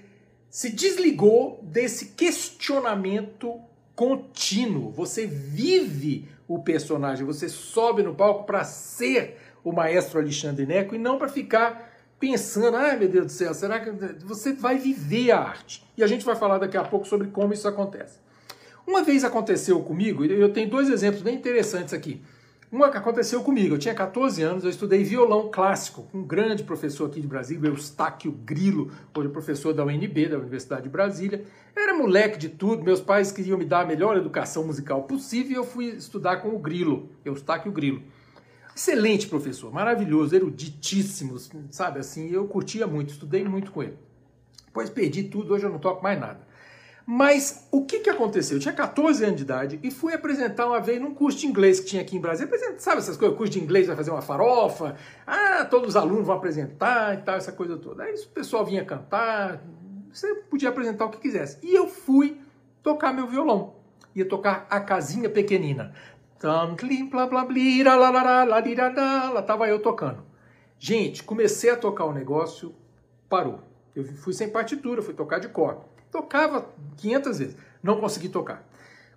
se 0.49 0.71
desligou 0.71 1.61
desse 1.63 2.07
questionamento 2.07 3.61
contínuo. 3.95 4.91
Você 4.91 5.27
vive 5.27 6.29
o 6.49 6.61
personagem, 6.61 7.27
você 7.27 7.49
sobe 7.49 8.03
no 8.03 8.15
palco 8.15 8.45
para 8.45 8.65
ser 8.65 9.39
o 9.63 9.71
maestro 9.71 10.19
Alexandre 10.19 10.65
Neco 10.65 10.95
e 10.95 10.99
não 10.99 11.19
para 11.19 11.29
ficar 11.29 11.94
pensando, 12.25 12.75
ai 12.75 12.97
meu 12.97 13.07
Deus 13.07 13.27
do 13.27 13.33
céu, 13.33 13.53
será 13.53 13.79
que 13.79 13.91
você 14.25 14.55
vai 14.55 14.79
viver 14.79 15.31
a 15.31 15.41
arte? 15.41 15.85
E 15.95 16.03
a 16.03 16.07
gente 16.07 16.25
vai 16.25 16.35
falar 16.35 16.57
daqui 16.57 16.75
a 16.75 16.83
pouco 16.83 17.07
sobre 17.07 17.29
como 17.29 17.53
isso 17.53 17.69
acontece. 17.69 18.19
Uma 18.87 19.03
vez 19.03 19.25
aconteceu 19.25 19.79
comigo, 19.83 20.25
eu 20.25 20.51
tenho 20.51 20.71
dois 20.71 20.89
exemplos 20.89 21.23
bem 21.23 21.35
interessantes 21.35 21.93
aqui. 21.93 22.23
Uma 22.73 22.91
que 22.91 22.97
aconteceu 22.97 23.43
comigo, 23.43 23.75
eu 23.75 23.79
tinha 23.79 23.95
14 23.95 24.43
anos, 24.43 24.65
eu 24.65 24.71
estudei 24.71 25.05
violão 25.05 25.51
clássico 25.53 26.05
com 26.11 26.19
um 26.19 26.25
grande 26.25 26.65
professor 26.65 27.07
aqui 27.11 27.21
de 27.21 27.27
Brasília, 27.27 27.69
Eustáquio 27.69 28.33
Grilo, 28.33 28.91
hoje 29.15 29.29
professor 29.29 29.75
da 29.75 29.85
UNB, 29.85 30.27
da 30.27 30.39
Universidade 30.39 30.85
de 30.85 30.89
Brasília. 30.89 31.45
Eu 31.77 31.83
era 31.83 31.95
moleque 31.95 32.39
de 32.39 32.49
tudo, 32.49 32.83
meus 32.83 33.03
pais 33.03 33.31
queriam 33.31 33.59
me 33.59 33.67
dar 33.67 33.83
a 33.83 33.87
melhor 33.87 34.17
educação 34.17 34.65
musical 34.67 35.03
possível 35.03 35.53
e 35.53 35.55
eu 35.57 35.65
fui 35.65 35.89
estudar 35.89 36.39
com 36.39 36.49
o 36.49 36.59
Grilo, 36.59 37.11
Eustáquio 37.23 37.71
Grilo. 37.71 38.03
Excelente 38.75 39.29
professor, 39.29 39.73
maravilhoso, 39.73 40.35
eruditíssimo, 40.35 41.39
sabe 41.71 42.01
assim, 42.01 42.31
eu 42.31 42.47
curtia 42.49 42.87
muito, 42.87 43.11
estudei 43.11 43.45
muito 43.45 43.71
com 43.71 43.83
ele. 43.83 43.97
Depois 44.67 44.91
perdi 44.91 45.25
tudo, 45.25 45.55
hoje 45.55 45.65
eu 45.65 45.71
não 45.71 45.79
toco 45.79 46.03
mais 46.03 46.19
nada. 46.19 46.41
Mas 47.07 47.69
o 47.71 47.85
que, 47.85 48.01
que 48.01 48.11
aconteceu? 48.11 48.57
Eu 48.57 48.61
tinha 48.61 48.73
14 48.73 49.25
anos 49.25 49.37
de 49.37 49.43
idade 49.43 49.79
e 49.83 49.91
fui 49.91 50.15
apresentar 50.15 50.67
uma 50.67 50.81
vez 50.81 51.01
num 51.01 51.15
curso 51.15 51.39
de 51.39 51.47
inglês 51.47 51.79
que 51.79 51.87
tinha 51.87 52.03
aqui 52.03 52.17
em 52.17 52.21
Brasília. 52.21 52.51
Sabe 52.79 52.99
essas 52.99 53.17
coisas? 53.17 53.35
O 53.35 53.37
curso 53.37 53.53
de 53.53 53.61
inglês 53.61 53.87
vai 53.87 53.95
fazer 53.95 54.11
uma 54.11 54.23
farofa, 54.23 54.97
ah, 55.27 55.65
todos 55.67 55.91
os 55.91 55.97
alunos 55.97 56.27
vão 56.27 56.35
apresentar 56.35 57.15
e 57.15 57.19
tal, 57.19 57.37
essa 57.37 57.53
coisa 57.53 57.77
toda. 57.77 58.05
Aí 58.05 58.15
o 58.15 58.29
pessoal 58.29 58.65
vinha 58.65 58.85
cantar, 58.85 59.63
você 60.11 60.35
podia 60.35 60.71
apresentar 60.71 61.05
o 61.05 61.11
que 61.11 61.19
quisesse. 61.19 61.59
E 61.63 61.75
eu 61.75 61.87
fui 61.87 62.41
tocar 62.83 63.13
meu 63.13 63.27
violão. 63.27 63.75
Ia 64.15 64.25
tocar 64.25 64.67
a 64.71 64.81
casinha 64.81 65.29
pequenina. 65.29 65.93
Lá 69.33 69.43
tava 69.43 69.67
eu 69.67 69.81
tocando. 69.81 70.23
Gente, 70.79 71.23
comecei 71.23 71.71
a 71.71 71.77
tocar 71.77 72.05
o 72.05 72.13
negócio, 72.13 72.75
parou. 73.29 73.61
Eu 73.97 74.05
fui 74.05 74.35
sem 74.35 74.51
partitura, 74.51 75.01
fui 75.01 75.15
tocar 75.15 75.39
de 75.39 75.49
cor. 75.49 75.85
Tocava 76.11 76.69
500 76.99 77.39
vezes, 77.39 77.57
não 77.83 77.99
consegui 77.99 78.29
tocar. 78.29 78.69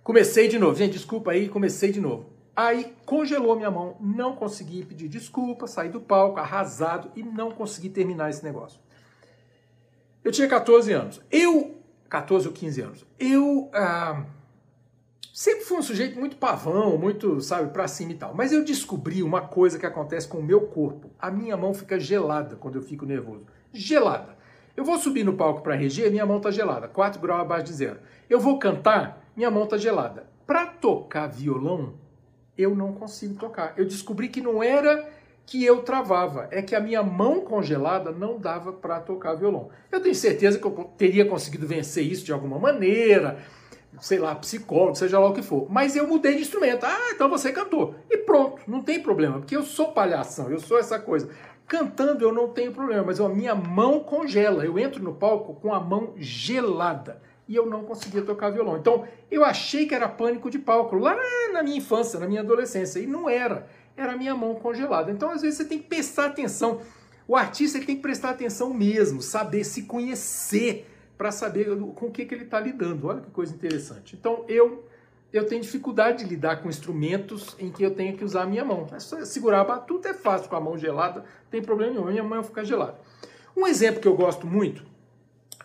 Comecei 0.02 0.48
de 0.48 0.58
novo, 0.58 0.74
gente, 0.74 0.92
desculpa 0.92 1.32
aí, 1.32 1.48
comecei 1.48 1.92
de 1.92 2.00
novo. 2.00 2.30
Aí 2.56 2.96
congelou 3.04 3.54
minha 3.54 3.70
mão, 3.70 3.96
não 4.00 4.34
consegui 4.34 4.84
pedir 4.84 5.08
desculpa, 5.08 5.66
saí 5.66 5.90
do 5.90 6.00
palco 6.00 6.40
arrasado 6.40 7.10
e 7.14 7.22
não 7.22 7.50
consegui 7.50 7.90
terminar 7.90 8.30
esse 8.30 8.42
negócio. 8.42 8.80
Eu 10.24 10.32
tinha 10.32 10.48
14 10.48 10.92
anos. 10.92 11.20
Eu, 11.30 11.76
14 12.08 12.48
ou 12.48 12.54
15 12.54 12.80
anos, 12.80 13.06
eu 13.18 13.70
ah, 13.72 14.24
sempre 15.38 15.64
fui 15.64 15.78
um 15.78 15.82
sujeito 15.82 16.18
muito 16.18 16.36
pavão, 16.36 16.98
muito, 16.98 17.40
sabe, 17.40 17.72
pra 17.72 17.86
cima 17.86 18.10
e 18.10 18.16
tal. 18.16 18.34
Mas 18.34 18.52
eu 18.52 18.64
descobri 18.64 19.22
uma 19.22 19.40
coisa 19.40 19.78
que 19.78 19.86
acontece 19.86 20.26
com 20.26 20.38
o 20.38 20.42
meu 20.42 20.62
corpo. 20.62 21.12
A 21.16 21.30
minha 21.30 21.56
mão 21.56 21.72
fica 21.72 21.96
gelada 22.00 22.56
quando 22.56 22.74
eu 22.74 22.82
fico 22.82 23.06
nervoso. 23.06 23.46
Gelada. 23.72 24.36
Eu 24.76 24.84
vou 24.84 24.98
subir 24.98 25.22
no 25.22 25.34
palco 25.34 25.62
para 25.62 25.76
reger, 25.76 26.10
minha 26.10 26.26
mão 26.26 26.40
tá 26.40 26.50
gelada, 26.50 26.88
4 26.88 27.20
graus 27.20 27.42
abaixo 27.42 27.66
de 27.66 27.72
zero. 27.72 28.00
Eu 28.28 28.40
vou 28.40 28.58
cantar, 28.58 29.24
minha 29.36 29.48
mão 29.48 29.64
tá 29.64 29.76
gelada. 29.76 30.28
Para 30.44 30.66
tocar 30.66 31.28
violão, 31.28 31.94
eu 32.56 32.74
não 32.74 32.92
consigo 32.92 33.34
tocar. 33.34 33.74
Eu 33.76 33.84
descobri 33.84 34.28
que 34.28 34.40
não 34.40 34.60
era 34.60 35.08
que 35.46 35.64
eu 35.64 35.82
travava, 35.82 36.48
é 36.50 36.60
que 36.60 36.74
a 36.74 36.80
minha 36.80 37.02
mão 37.02 37.42
congelada 37.42 38.10
não 38.10 38.40
dava 38.40 38.72
para 38.72 38.98
tocar 38.98 39.34
violão. 39.34 39.70
Eu 39.90 40.00
tenho 40.00 40.16
certeza 40.16 40.58
que 40.58 40.66
eu 40.66 40.92
teria 40.98 41.24
conseguido 41.24 41.64
vencer 41.64 42.04
isso 42.04 42.24
de 42.24 42.32
alguma 42.32 42.58
maneira, 42.58 43.38
sei 44.00 44.18
lá, 44.18 44.34
psicólogo, 44.34 44.96
seja 44.96 45.18
lá 45.18 45.28
o 45.28 45.32
que 45.32 45.42
for. 45.42 45.66
Mas 45.70 45.96
eu 45.96 46.06
mudei 46.06 46.34
de 46.34 46.42
instrumento. 46.42 46.84
Ah, 46.84 47.10
então 47.12 47.28
você 47.28 47.52
cantou. 47.52 47.94
E 48.10 48.18
pronto, 48.18 48.62
não 48.66 48.82
tem 48.82 49.02
problema, 49.02 49.38
porque 49.38 49.56
eu 49.56 49.62
sou 49.62 49.92
palhação, 49.92 50.50
eu 50.50 50.60
sou 50.60 50.78
essa 50.78 50.98
coisa. 50.98 51.28
Cantando 51.66 52.24
eu 52.24 52.32
não 52.32 52.48
tenho 52.48 52.72
problema, 52.72 53.04
mas 53.04 53.20
a 53.20 53.28
minha 53.28 53.54
mão 53.54 54.00
congela. 54.00 54.64
Eu 54.64 54.78
entro 54.78 55.02
no 55.02 55.14
palco 55.14 55.54
com 55.54 55.74
a 55.74 55.80
mão 55.80 56.14
gelada 56.16 57.20
e 57.46 57.54
eu 57.54 57.66
não 57.66 57.84
conseguia 57.84 58.22
tocar 58.22 58.50
violão. 58.50 58.76
Então 58.76 59.04
eu 59.30 59.44
achei 59.44 59.86
que 59.86 59.94
era 59.94 60.08
pânico 60.08 60.50
de 60.50 60.58
palco 60.58 60.96
lá 60.96 61.16
na 61.52 61.62
minha 61.62 61.76
infância, 61.76 62.18
na 62.18 62.26
minha 62.26 62.40
adolescência, 62.40 63.00
e 63.00 63.06
não 63.06 63.28
era. 63.28 63.66
Era 63.96 64.12
a 64.12 64.16
minha 64.16 64.34
mão 64.34 64.54
congelada. 64.54 65.10
Então 65.10 65.30
às 65.30 65.42
vezes 65.42 65.58
você 65.58 65.64
tem 65.64 65.78
que 65.78 65.88
prestar 65.88 66.26
atenção. 66.26 66.80
O 67.26 67.36
artista 67.36 67.78
tem 67.78 67.96
que 67.96 68.02
prestar 68.02 68.30
atenção 68.30 68.72
mesmo, 68.72 69.20
saber 69.20 69.64
se 69.64 69.82
conhecer 69.82 70.86
para 71.18 71.32
saber 71.32 71.76
com 71.94 72.06
o 72.06 72.10
que, 72.10 72.24
que 72.24 72.34
ele 72.34 72.44
está 72.44 72.60
lidando. 72.60 73.08
Olha 73.08 73.20
que 73.20 73.30
coisa 73.30 73.52
interessante. 73.52 74.16
Então, 74.16 74.44
eu 74.48 74.84
eu 75.30 75.46
tenho 75.46 75.60
dificuldade 75.60 76.24
de 76.24 76.30
lidar 76.30 76.62
com 76.62 76.70
instrumentos 76.70 77.54
em 77.58 77.70
que 77.70 77.82
eu 77.82 77.94
tenho 77.94 78.16
que 78.16 78.24
usar 78.24 78.44
a 78.44 78.46
minha 78.46 78.64
mão. 78.64 78.86
É 78.92 78.98
só 78.98 79.22
segurar 79.26 79.60
a 79.60 79.64
batuta 79.64 80.08
é 80.08 80.14
fácil 80.14 80.48
com 80.48 80.56
a 80.56 80.60
mão 80.60 80.78
gelada, 80.78 81.20
não 81.20 81.50
tem 81.50 81.60
problema 81.60 81.92
nenhum, 81.92 82.06
minha 82.06 82.24
mão 82.24 82.42
fica 82.42 82.64
gelada. 82.64 82.98
Um 83.54 83.66
exemplo 83.66 84.00
que 84.00 84.08
eu 84.08 84.16
gosto 84.16 84.46
muito 84.46 84.82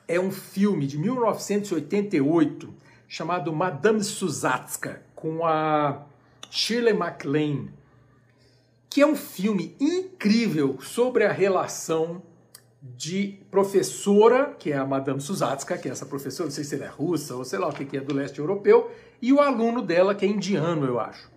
é 0.05 0.19
um 0.19 0.31
filme 0.31 0.86
de 0.86 0.98
1988 0.98 2.74
chamado 3.07 3.53
Madame 3.53 4.03
Susatska, 4.03 5.01
com 5.15 5.45
a 5.45 6.03
Shirley 6.50 6.93
MacLaine, 6.93 7.72
que 8.89 9.01
é 9.01 9.07
um 9.07 9.15
filme 9.15 9.75
incrível 9.79 10.77
sobre 10.81 11.24
a 11.24 11.31
relação 11.31 12.22
de 12.83 13.39
professora, 13.49 14.53
que 14.59 14.73
é 14.73 14.77
a 14.77 14.85
Madame 14.85 15.21
Susatska, 15.21 15.77
que 15.77 15.87
é 15.87 15.91
essa 15.91 16.05
professora, 16.05 16.47
não 16.47 16.53
sei 16.53 16.65
se 16.65 16.75
ela 16.75 16.83
é 16.83 16.89
russa 16.89 17.33
ou 17.33 17.45
sei 17.45 17.57
lá 17.57 17.69
o 17.69 17.73
que 17.73 17.95
é 17.95 18.01
do 18.01 18.13
leste 18.13 18.39
europeu, 18.39 18.91
e 19.21 19.31
o 19.31 19.39
aluno 19.39 19.81
dela, 19.81 20.13
que 20.13 20.25
é 20.25 20.27
indiano, 20.27 20.85
eu 20.85 20.99
acho. 20.99 21.31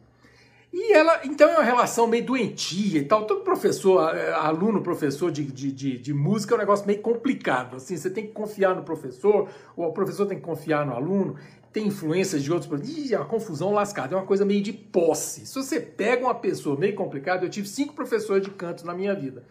E 0.72 0.92
ela, 0.92 1.20
então 1.24 1.48
é 1.48 1.52
uma 1.52 1.62
relação 1.62 2.08
meio 2.08 2.26
doentia 2.26 2.98
e 2.98 3.04
tal. 3.04 3.24
Todo 3.24 3.42
professor, 3.42 4.14
é, 4.14 4.32
aluno, 4.32 4.82
professor 4.82 5.30
de, 5.30 5.44
de, 5.44 5.70
de, 5.70 5.98
de, 5.98 6.12
música 6.12 6.54
é 6.54 6.56
um 6.56 6.58
negócio 6.58 6.84
meio 6.84 7.00
complicado. 7.00 7.76
Assim, 7.76 7.96
você 7.96 8.10
tem 8.10 8.26
que 8.26 8.32
confiar 8.32 8.74
no 8.74 8.82
professor, 8.82 9.48
ou 9.76 9.86
o 9.86 9.92
professor 9.92 10.26
tem 10.26 10.36
que 10.36 10.44
confiar 10.44 10.84
no 10.84 10.92
aluno, 10.92 11.36
tem 11.72 11.86
influências 11.86 12.42
de 12.42 12.52
outros. 12.52 12.88
Ih, 12.90 13.14
é 13.14 13.18
uma 13.18 13.24
confusão 13.24 13.72
lascada, 13.72 14.16
é 14.16 14.18
uma 14.18 14.26
coisa 14.26 14.44
meio 14.44 14.62
de 14.62 14.72
posse. 14.72 15.46
Se 15.46 15.54
você 15.54 15.80
pega 15.80 16.24
uma 16.24 16.34
pessoa 16.34 16.76
meio 16.76 16.96
complicada, 16.96 17.46
eu 17.46 17.48
tive 17.48 17.68
cinco 17.68 17.94
professores 17.94 18.42
de 18.42 18.50
canto 18.50 18.84
na 18.84 18.92
minha 18.92 19.14
vida 19.14 19.44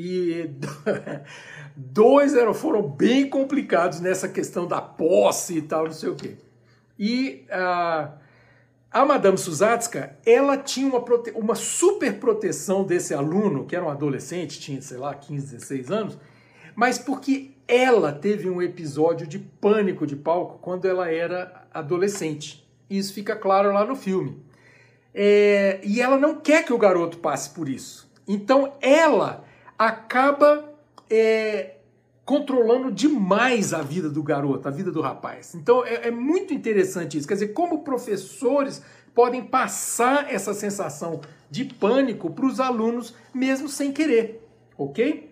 e 0.00 0.48
dois 1.74 2.36
eram, 2.36 2.54
foram 2.54 2.82
bem 2.82 3.28
complicados 3.28 3.98
nessa 3.98 4.28
questão 4.28 4.64
da 4.64 4.80
posse 4.80 5.58
e 5.58 5.62
tal, 5.62 5.86
não 5.86 5.92
sei 5.92 6.08
o 6.08 6.14
quê. 6.14 6.36
E 6.96 7.44
a, 7.50 8.12
a 8.92 9.04
Madame 9.04 9.36
Susatska, 9.36 10.16
ela 10.24 10.56
tinha 10.56 10.86
uma, 10.86 11.00
prote, 11.00 11.32
uma 11.32 11.56
super 11.56 12.20
proteção 12.20 12.84
desse 12.84 13.12
aluno, 13.12 13.66
que 13.66 13.74
era 13.74 13.84
um 13.84 13.88
adolescente, 13.90 14.60
tinha, 14.60 14.80
sei 14.80 14.98
lá, 14.98 15.12
15, 15.12 15.56
16 15.56 15.90
anos, 15.90 16.18
mas 16.76 16.96
porque 16.96 17.50
ela 17.66 18.12
teve 18.12 18.48
um 18.48 18.62
episódio 18.62 19.26
de 19.26 19.40
pânico 19.40 20.06
de 20.06 20.14
palco 20.14 20.60
quando 20.62 20.86
ela 20.86 21.10
era 21.10 21.66
adolescente. 21.74 22.64
Isso 22.88 23.12
fica 23.12 23.34
claro 23.34 23.72
lá 23.72 23.84
no 23.84 23.96
filme. 23.96 24.40
É, 25.12 25.80
e 25.82 26.00
ela 26.00 26.16
não 26.16 26.36
quer 26.36 26.64
que 26.64 26.72
o 26.72 26.78
garoto 26.78 27.18
passe 27.18 27.50
por 27.50 27.68
isso. 27.68 28.08
Então 28.28 28.74
ela 28.80 29.47
acaba 29.78 30.64
é, 31.08 31.76
controlando 32.24 32.90
demais 32.90 33.72
a 33.72 33.80
vida 33.80 34.10
do 34.10 34.22
garoto, 34.22 34.66
a 34.66 34.70
vida 34.70 34.90
do 34.90 35.00
rapaz. 35.00 35.54
Então 35.54 35.84
é, 35.84 36.08
é 36.08 36.10
muito 36.10 36.52
interessante 36.52 37.16
isso. 37.16 37.28
Quer 37.28 37.34
dizer, 37.34 37.48
como 37.48 37.84
professores 37.84 38.82
podem 39.14 39.44
passar 39.44 40.32
essa 40.32 40.52
sensação 40.52 41.20
de 41.50 41.64
pânico 41.64 42.30
para 42.30 42.46
os 42.46 42.60
alunos, 42.60 43.14
mesmo 43.32 43.68
sem 43.68 43.92
querer, 43.92 44.46
ok? 44.76 45.28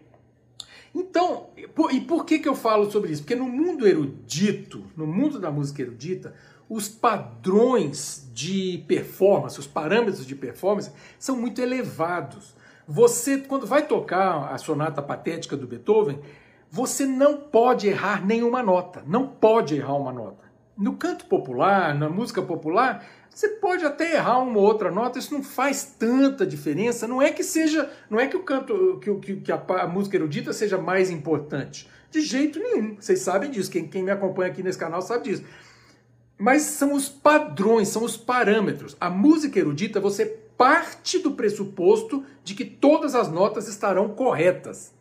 Então, 0.94 1.48
e 1.92 2.00
por 2.00 2.24
que, 2.24 2.38
que 2.38 2.48
eu 2.48 2.54
falo 2.54 2.90
sobre 2.90 3.12
isso? 3.12 3.22
Porque 3.22 3.36
no 3.36 3.46
mundo 3.46 3.86
erudito, 3.86 4.82
no 4.96 5.06
mundo 5.06 5.38
da 5.38 5.50
música 5.50 5.82
erudita, 5.82 6.34
os 6.68 6.88
padrões 6.88 8.28
de 8.32 8.82
performance, 8.88 9.60
os 9.60 9.66
parâmetros 9.66 10.26
de 10.26 10.34
performance 10.34 10.90
são 11.18 11.36
muito 11.36 11.60
elevados. 11.60 12.54
Você, 12.88 13.38
quando 13.38 13.66
vai 13.66 13.86
tocar 13.86 14.52
a 14.52 14.58
sonata 14.58 15.02
patética 15.02 15.56
do 15.56 15.66
Beethoven, 15.66 16.20
você 16.70 17.04
não 17.04 17.38
pode 17.38 17.88
errar 17.88 18.24
nenhuma 18.24 18.62
nota. 18.62 19.02
Não 19.06 19.26
pode 19.26 19.76
errar 19.76 19.94
uma 19.94 20.12
nota. 20.12 20.44
No 20.76 20.96
canto 20.96 21.26
popular, 21.26 21.94
na 21.94 22.08
música 22.08 22.42
popular, 22.42 23.04
Você 23.36 23.48
pode 23.48 23.84
até 23.84 24.14
errar 24.14 24.38
uma 24.38 24.58
ou 24.58 24.64
outra 24.64 24.90
nota, 24.90 25.18
isso 25.18 25.34
não 25.34 25.42
faz 25.42 25.94
tanta 25.98 26.46
diferença. 26.46 27.06
Não 27.06 27.20
é 27.20 27.30
que 27.30 27.44
seja, 27.44 27.90
não 28.08 28.18
é 28.18 28.26
que 28.26 28.36
o 28.36 28.42
canto, 28.42 28.98
que, 28.98 29.36
que 29.36 29.52
a, 29.52 29.56
a 29.56 29.86
música 29.86 30.16
erudita 30.16 30.54
seja 30.54 30.78
mais 30.78 31.10
importante. 31.10 31.86
De 32.10 32.22
jeito 32.22 32.58
nenhum. 32.58 32.96
Vocês 32.98 33.18
sabem 33.18 33.50
disso. 33.50 33.70
Quem, 33.70 33.86
quem 33.86 34.02
me 34.02 34.10
acompanha 34.10 34.50
aqui 34.50 34.62
nesse 34.62 34.78
canal 34.78 35.02
sabe 35.02 35.24
disso. 35.24 35.44
Mas 36.38 36.62
são 36.62 36.94
os 36.94 37.10
padrões, 37.10 37.88
são 37.88 38.04
os 38.04 38.16
parâmetros. 38.16 38.96
A 38.98 39.10
música 39.10 39.58
erudita, 39.58 40.00
você 40.00 40.38
parte 40.56 41.18
do 41.18 41.32
pressuposto 41.32 42.24
de 42.42 42.54
que 42.54 42.64
todas 42.64 43.14
as 43.14 43.30
notas 43.30 43.68
estarão 43.68 44.08
corretas. 44.08 44.94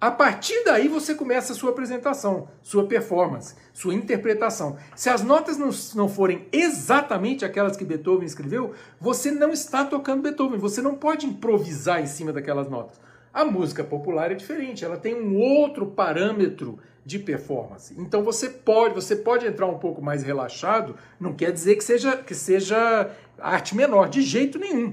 A 0.00 0.12
partir 0.12 0.62
daí 0.64 0.86
você 0.86 1.12
começa 1.12 1.52
a 1.52 1.56
sua 1.56 1.70
apresentação, 1.70 2.46
sua 2.62 2.86
performance, 2.86 3.56
sua 3.74 3.94
interpretação. 3.94 4.76
Se 4.94 5.10
as 5.10 5.22
notas 5.22 5.58
não, 5.58 5.70
não 5.96 6.08
forem 6.08 6.46
exatamente 6.52 7.44
aquelas 7.44 7.76
que 7.76 7.84
Beethoven 7.84 8.24
escreveu, 8.24 8.74
você 9.00 9.32
não 9.32 9.50
está 9.50 9.84
tocando 9.84 10.22
Beethoven, 10.22 10.56
você 10.56 10.80
não 10.80 10.94
pode 10.94 11.26
improvisar 11.26 12.00
em 12.00 12.06
cima 12.06 12.32
daquelas 12.32 12.70
notas. 12.70 13.00
A 13.34 13.44
música 13.44 13.82
popular 13.82 14.30
é 14.30 14.36
diferente, 14.36 14.84
ela 14.84 14.96
tem 14.96 15.16
um 15.16 15.36
outro 15.36 15.86
parâmetro 15.86 16.78
de 17.08 17.18
performance. 17.18 17.94
Então 17.96 18.22
você 18.22 18.50
pode, 18.50 18.94
você 18.94 19.16
pode 19.16 19.46
entrar 19.46 19.66
um 19.66 19.78
pouco 19.78 20.02
mais 20.02 20.22
relaxado, 20.22 20.94
não 21.18 21.32
quer 21.32 21.50
dizer 21.50 21.76
que 21.76 21.82
seja 21.82 22.18
que 22.18 22.34
seja 22.34 23.10
arte 23.38 23.74
menor 23.74 24.10
de 24.10 24.20
jeito 24.20 24.58
nenhum, 24.58 24.92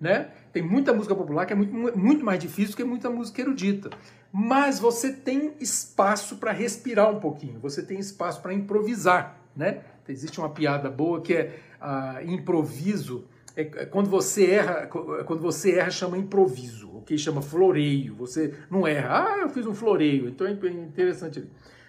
né? 0.00 0.30
Tem 0.52 0.60
muita 0.60 0.92
música 0.92 1.14
popular 1.14 1.46
que 1.46 1.52
é 1.52 1.56
muito, 1.56 1.96
muito 1.96 2.24
mais 2.24 2.40
difícil 2.40 2.74
que 2.76 2.82
muita 2.82 3.08
música 3.08 3.40
erudita. 3.40 3.90
Mas 4.32 4.80
você 4.80 5.12
tem 5.12 5.52
espaço 5.60 6.38
para 6.38 6.50
respirar 6.50 7.08
um 7.08 7.20
pouquinho, 7.20 7.60
você 7.60 7.80
tem 7.80 8.00
espaço 8.00 8.42
para 8.42 8.52
improvisar, 8.52 9.38
né? 9.54 9.82
Existe 10.08 10.40
uma 10.40 10.50
piada 10.50 10.90
boa 10.90 11.20
que 11.20 11.32
é 11.32 11.60
uh, 11.80 12.28
improviso. 12.28 13.24
É, 13.56 13.62
é 13.62 13.86
quando 13.86 14.10
você 14.10 14.50
erra, 14.50 14.88
quando 14.88 15.40
você 15.40 15.78
erra 15.78 15.90
chama 15.92 16.18
improviso, 16.18 16.91
que 17.02 17.18
chama 17.18 17.42
floreio. 17.42 18.14
Você 18.16 18.54
não 18.70 18.86
erra, 18.86 19.24
ah, 19.24 19.38
eu 19.40 19.48
fiz 19.48 19.66
um 19.66 19.74
floreio. 19.74 20.28
Então 20.28 20.46
é 20.46 20.50
interessante. 20.50 21.44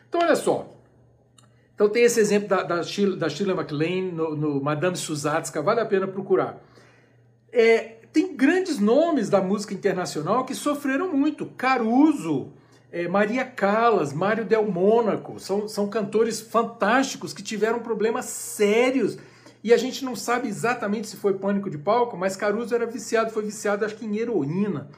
Então 0.08 0.22
olha 0.22 0.36
só, 0.36 0.74
então 1.76 1.90
tem 1.90 2.04
esse 2.04 2.20
exemplo 2.20 2.48
da, 2.48 2.64
da, 2.64 2.84
Sheila, 2.84 3.16
da 3.16 3.30
Sheila 3.30 3.56
MacLaine 3.56 4.12
no, 4.12 4.36
no 4.36 4.62
Madame 4.62 4.96
Susatska, 4.96 5.62
vale 5.62 5.82
a 5.82 5.86
pena 5.86 6.08
procurar. 6.08 6.64
É, 7.52 7.98
tem 8.12 8.36
grandes 8.36 8.80
nomes 8.80 9.30
da 9.30 9.42
música 9.42 9.74
internacional 9.74 10.46
que 10.46 10.54
sofreram 10.54 11.12
muito. 11.12 11.48
Caruso, 11.58 12.52
é, 12.92 13.08
Maria 13.08 13.44
Callas, 13.44 14.14
Mário 14.14 14.46
Del 14.46 14.70
Mônaco, 14.70 15.40
são, 15.40 15.68
são 15.68 15.90
cantores 15.90 16.40
fantásticos 16.40 17.34
que 17.34 17.42
tiveram 17.42 17.80
problemas 17.80 18.26
sérios. 18.26 19.18
E 19.64 19.74
a 19.74 19.78
gente 19.78 20.04
não 20.04 20.16
sabe 20.16 20.48
exatamente 20.48 21.08
se 21.08 21.16
foi 21.16 21.36
pânico 21.36 21.70
de 21.70 21.78
palco, 21.78 22.18
mas 22.18 22.36
Caruso 22.36 22.76
era 22.76 22.86
viciado, 22.86 23.32
foi 23.32 23.44
viciado 23.44 23.86
acho 23.86 23.96
que 23.96 24.06
em 24.06 24.18
heroína. 24.18 24.90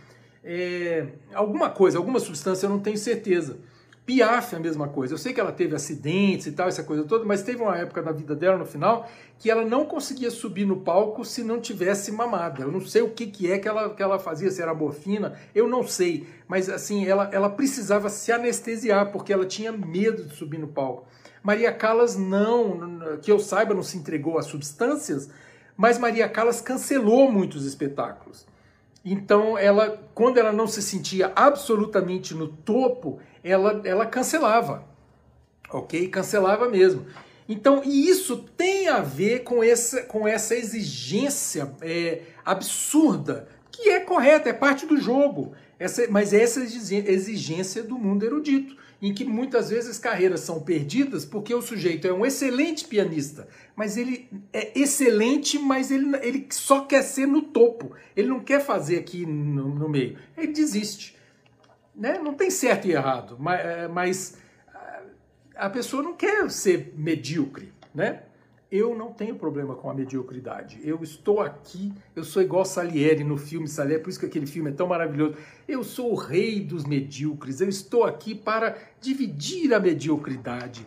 É, 0.44 1.08
alguma 1.34 1.70
coisa, 1.70 1.98
alguma 1.98 2.20
substância, 2.20 2.66
eu 2.66 2.70
não 2.70 2.80
tenho 2.80 2.98
certeza. 2.98 3.58
Piaf 4.06 4.54
é 4.54 4.58
a 4.58 4.62
mesma 4.62 4.88
coisa. 4.88 5.16
Eu 5.16 5.18
sei 5.18 5.34
que 5.34 5.40
ela 5.40 5.52
teve 5.52 5.76
acidentes 5.76 6.46
e 6.46 6.52
tal, 6.52 6.68
essa 6.68 6.84
coisa 6.84 7.04
toda, 7.04 7.26
mas 7.26 7.42
teve 7.42 7.62
uma 7.62 7.76
época 7.76 8.04
da 8.04 8.12
vida 8.12 8.36
dela 8.36 8.58
no 8.58 8.66
final 8.66 9.10
que 9.40 9.50
ela 9.50 9.66
não 9.66 9.86
conseguia 9.86 10.30
subir 10.30 10.66
no 10.66 10.78
palco 10.78 11.26
se 11.26 11.44
não 11.44 11.60
tivesse 11.60 12.12
mamada. 12.12 12.62
Eu 12.62 12.72
não 12.72 12.82
sei 12.82 13.02
o 13.02 13.10
que, 13.10 13.26
que 13.26 13.52
é 13.52 13.58
que 13.58 13.68
ela, 13.68 13.90
que 13.94 14.02
ela 14.02 14.20
fazia, 14.20 14.50
se 14.52 14.62
era 14.62 14.74
morfina, 14.74 15.38
eu 15.54 15.68
não 15.68 15.86
sei. 15.86 16.28
Mas 16.48 16.70
assim, 16.70 17.06
ela, 17.06 17.30
ela 17.34 17.50
precisava 17.50 18.08
se 18.10 18.32
anestesiar 18.32 19.12
porque 19.12 19.34
ela 19.34 19.46
tinha 19.46 19.72
medo 19.72 20.24
de 20.24 20.36
subir 20.36 20.60
no 20.60 20.68
palco. 20.68 21.08
Maria 21.46 21.72
Callas 21.72 22.18
não, 22.18 23.20
que 23.22 23.32
eu 23.32 23.38
saiba, 23.38 23.76
não 23.76 23.84
se 23.84 23.96
entregou 24.00 24.40
a 24.40 24.42
substâncias, 24.42 25.30
mas 25.78 26.00
Maria 26.00 26.28
Callas 26.28 26.60
cancelou 26.60 27.32
muitos 27.32 27.68
espetáculos. 27.68 28.48
Então, 29.06 29.56
ela, 29.56 30.04
quando 30.16 30.40
ela 30.40 30.52
não 30.52 30.66
se 30.66 30.82
sentia 30.82 31.32
absolutamente 31.36 32.34
no 32.34 32.48
topo, 32.48 33.20
ela, 33.44 33.80
ela 33.84 34.08
cancelava. 34.08 34.86
Ok? 35.70 36.08
Cancelava 36.08 36.68
mesmo. 36.68 37.06
Então, 37.48 37.84
e 37.86 38.10
isso 38.10 38.38
tem 38.58 38.88
a 38.88 39.02
ver 39.02 39.44
com 39.44 39.64
essa, 39.64 40.02
com 40.02 40.28
essa 40.28 40.56
exigência 40.56 41.72
é, 41.80 42.24
absurda, 42.44 43.48
que 43.70 43.90
é 43.90 44.00
correta, 44.00 44.50
é 44.50 44.54
parte 44.54 44.88
do 44.88 44.98
jogo. 44.98 45.54
Essa, 45.78 46.08
mas 46.10 46.34
é 46.34 46.42
essa 46.42 46.62
exigência 46.62 47.84
do 47.84 48.00
mundo 48.00 48.26
erudito, 48.26 48.76
em 49.06 49.14
que 49.14 49.24
muitas 49.24 49.70
vezes 49.70 50.00
carreiras 50.00 50.40
são 50.40 50.60
perdidas 50.62 51.26
porque 51.26 51.54
o 51.54 51.62
sujeito 51.62 52.08
é 52.08 52.14
um 52.14 52.26
excelente 52.26 52.86
pianista, 52.86 53.48
mas 53.76 53.98
ele 53.98 54.28
é 54.52 54.72
excelente, 54.78 55.60
mas 55.60 55.92
ele, 55.92 56.18
ele 56.24 56.48
só 56.50 56.86
quer 56.86 57.04
ser 57.04 57.28
no 57.28 57.44
topo. 57.44 57.96
Ele 58.16 58.28
não 58.28 58.40
quer 58.40 58.62
fazer 58.62 58.98
aqui 58.98 59.24
no, 59.24 59.70
no 59.70 59.88
meio. 59.88 60.18
Ele 60.36 60.48
desiste. 60.48 61.16
Né? 61.96 62.18
Não 62.18 62.34
tem 62.34 62.50
certo 62.50 62.88
e 62.88 62.94
errado, 62.94 63.38
mas, 63.40 63.60
é, 63.60 63.88
mas 63.88 64.38
a 65.56 65.70
pessoa 65.70 66.02
não 66.02 66.16
quer 66.16 66.50
ser 66.50 66.94
medíocre, 66.98 67.72
né? 67.94 68.24
Eu 68.72 68.96
não 68.98 69.14
tenho 69.14 69.36
problema 69.36 69.76
com 69.76 69.90
a 69.90 69.94
mediocridade. 69.94 70.80
Eu 70.84 71.02
estou 71.04 71.40
aqui, 71.40 71.94
eu 72.16 72.24
sou 72.24 72.42
igual 72.42 72.66
Salieri 72.66 73.24
no 73.24 73.38
filme 73.38 73.68
Salieri, 73.68 74.02
por 74.02 74.10
isso 74.10 74.20
que 74.20 74.26
aquele 74.26 74.48
filme 74.48 74.72
é 74.72 74.74
tão 74.74 74.88
maravilhoso. 74.88 75.38
Eu 75.68 75.84
sou 75.84 76.12
o 76.12 76.16
rei 76.16 76.60
dos 76.60 76.84
medíocres. 76.84 77.62
Eu 77.62 77.70
estou 77.70 78.04
aqui 78.04 78.34
para 78.34 78.78
dividir 79.00 79.74
a 79.74 79.80
mediocridade. 79.80 80.86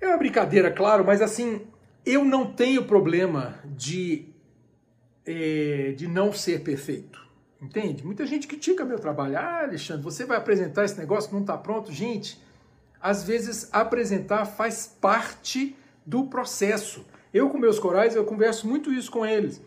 É 0.00 0.08
uma 0.08 0.16
brincadeira, 0.16 0.70
claro, 0.70 1.04
mas 1.04 1.20
assim, 1.20 1.62
eu 2.04 2.24
não 2.24 2.52
tenho 2.52 2.84
problema 2.84 3.58
de, 3.64 4.26
é, 5.24 5.92
de 5.96 6.08
não 6.08 6.32
ser 6.32 6.62
perfeito. 6.62 7.24
Entende? 7.60 8.04
Muita 8.04 8.26
gente 8.26 8.46
critica 8.46 8.84
meu 8.84 8.98
trabalho. 8.98 9.38
Ah, 9.38 9.62
Alexandre, 9.62 10.02
você 10.02 10.26
vai 10.26 10.36
apresentar 10.36 10.84
esse 10.84 10.98
negócio 10.98 11.30
que 11.30 11.34
não 11.34 11.42
está 11.42 11.56
pronto? 11.56 11.90
Gente, 11.90 12.38
às 13.00 13.22
vezes 13.24 13.68
apresentar 13.72 14.44
faz 14.44 14.86
parte 15.00 15.74
do 16.06 16.24
processo. 16.24 17.04
Eu 17.32 17.50
com 17.50 17.58
meus 17.58 17.78
corais, 17.78 18.14
eu 18.14 18.24
converso 18.24 18.66
muito 18.66 18.92
isso 18.92 19.10
com 19.10 19.24
eles. 19.24 19.60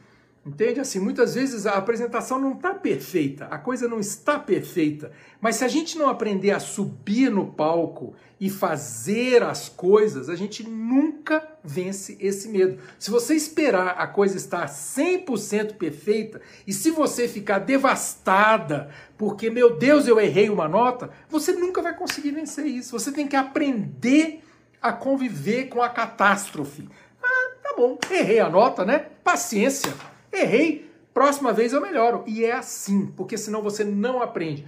Entende? 0.47 0.79
Assim, 0.79 0.97
muitas 0.97 1.35
vezes 1.35 1.65
a 1.65 1.73
apresentação 1.73 2.39
não 2.39 2.53
está 2.53 2.73
perfeita, 2.73 3.47
a 3.47 3.57
coisa 3.57 3.85
não 3.85 3.99
está 3.99 4.39
perfeita. 4.39 5.11
Mas 5.41 5.57
se 5.57 5.65
a 5.65 5.67
gente 5.67 5.97
não 5.97 6.07
aprender 6.07 6.51
a 6.51 6.59
subir 6.59 7.29
no 7.29 7.47
palco 7.47 8.15
e 8.39 8.49
fazer 8.49 9.43
as 9.43 9.67
coisas, 9.67 10.29
a 10.29 10.35
gente 10.37 10.65
nunca 10.65 11.45
vence 11.61 12.17
esse 12.21 12.47
medo. 12.47 12.79
Se 12.97 13.11
você 13.11 13.35
esperar 13.35 13.97
a 13.97 14.07
coisa 14.07 14.37
estar 14.37 14.65
100% 14.67 15.73
perfeita 15.73 16.39
e 16.65 16.71
se 16.71 16.91
você 16.91 17.27
ficar 17.27 17.59
devastada 17.59 18.89
porque, 19.17 19.49
meu 19.49 19.75
Deus, 19.75 20.07
eu 20.07 20.17
errei 20.17 20.49
uma 20.49 20.69
nota, 20.69 21.09
você 21.27 21.51
nunca 21.51 21.81
vai 21.81 21.93
conseguir 21.93 22.31
vencer 22.31 22.65
isso. 22.67 22.97
Você 22.97 23.11
tem 23.11 23.27
que 23.27 23.35
aprender 23.35 24.46
a 24.81 24.91
conviver 24.91 25.65
com 25.65 25.81
a 25.81 25.89
catástrofe. 25.89 26.87
Ah, 27.21 27.51
tá 27.63 27.73
bom, 27.75 27.97
errei 28.09 28.39
a 28.39 28.49
nota, 28.49 28.85
né? 28.85 29.07
Paciência. 29.23 29.93
Errei, 30.31 30.89
próxima 31.13 31.51
vez 31.51 31.73
eu 31.73 31.81
melhoro. 31.81 32.23
E 32.27 32.45
é 32.45 32.53
assim, 32.53 33.07
porque 33.07 33.37
senão 33.37 33.61
você 33.61 33.83
não 33.83 34.21
aprende. 34.21 34.65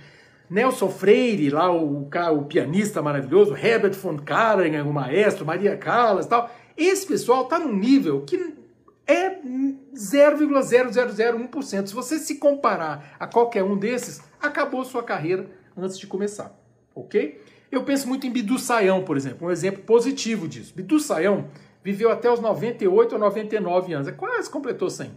Nelson 0.49 0.89
Freire, 0.89 1.49
lá 1.49 1.71
o, 1.71 2.09
o 2.09 2.45
pianista 2.45 3.01
maravilhoso, 3.01 3.55
Herbert 3.55 3.93
von 3.93 4.17
Karajan, 4.17 4.83
o 4.83 4.91
maestro, 4.91 5.45
Maria 5.45 5.77
Callas 5.77 6.25
e 6.25 6.29
tal, 6.29 6.49
esse 6.75 7.05
pessoal 7.05 7.43
está 7.43 7.59
num 7.59 7.75
nível 7.75 8.23
que 8.25 8.55
é 9.05 9.37
0,0001%. 9.93 11.87
Se 11.87 11.93
você 11.93 12.17
se 12.17 12.35
comparar 12.35 13.15
a 13.19 13.27
qualquer 13.27 13.63
um 13.63 13.77
desses, 13.77 14.21
acabou 14.41 14.83
sua 14.83 15.03
carreira 15.03 15.47
antes 15.77 15.99
de 15.99 16.07
começar, 16.07 16.57
ok? 16.95 17.39
Eu 17.71 17.83
penso 17.83 18.07
muito 18.07 18.25
em 18.25 18.31
Bidu 18.31 18.57
Sayão, 18.57 19.03
por 19.03 19.15
exemplo, 19.15 19.47
um 19.47 19.51
exemplo 19.51 19.83
positivo 19.83 20.47
disso. 20.47 20.73
Bidu 20.75 20.99
Sayão 20.99 21.47
viveu 21.83 22.11
até 22.11 22.31
os 22.31 22.39
98 22.39 23.13
ou 23.13 23.19
99 23.19 23.93
anos, 23.93 24.07
é 24.07 24.11
quase 24.11 24.49
completou 24.49 24.89
100. 24.89 25.11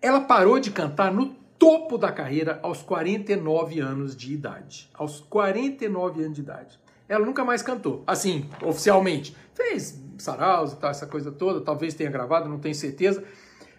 Ela 0.00 0.20
parou 0.20 0.58
de 0.58 0.70
cantar 0.70 1.12
no 1.12 1.34
topo 1.58 1.98
da 1.98 2.12
carreira 2.12 2.58
aos 2.62 2.82
49 2.82 3.80
anos 3.80 4.16
de 4.16 4.32
idade. 4.32 4.90
Aos 4.94 5.20
49 5.20 6.22
anos 6.22 6.34
de 6.34 6.40
idade. 6.40 6.78
Ela 7.08 7.24
nunca 7.24 7.44
mais 7.44 7.62
cantou, 7.62 8.02
assim, 8.06 8.48
oficialmente. 8.62 9.36
Fez 9.54 10.02
saraus 10.18 10.72
e 10.72 10.76
tal, 10.76 10.90
essa 10.90 11.06
coisa 11.06 11.30
toda, 11.30 11.60
talvez 11.60 11.94
tenha 11.94 12.10
gravado, 12.10 12.48
não 12.48 12.58
tenho 12.58 12.74
certeza. 12.74 13.22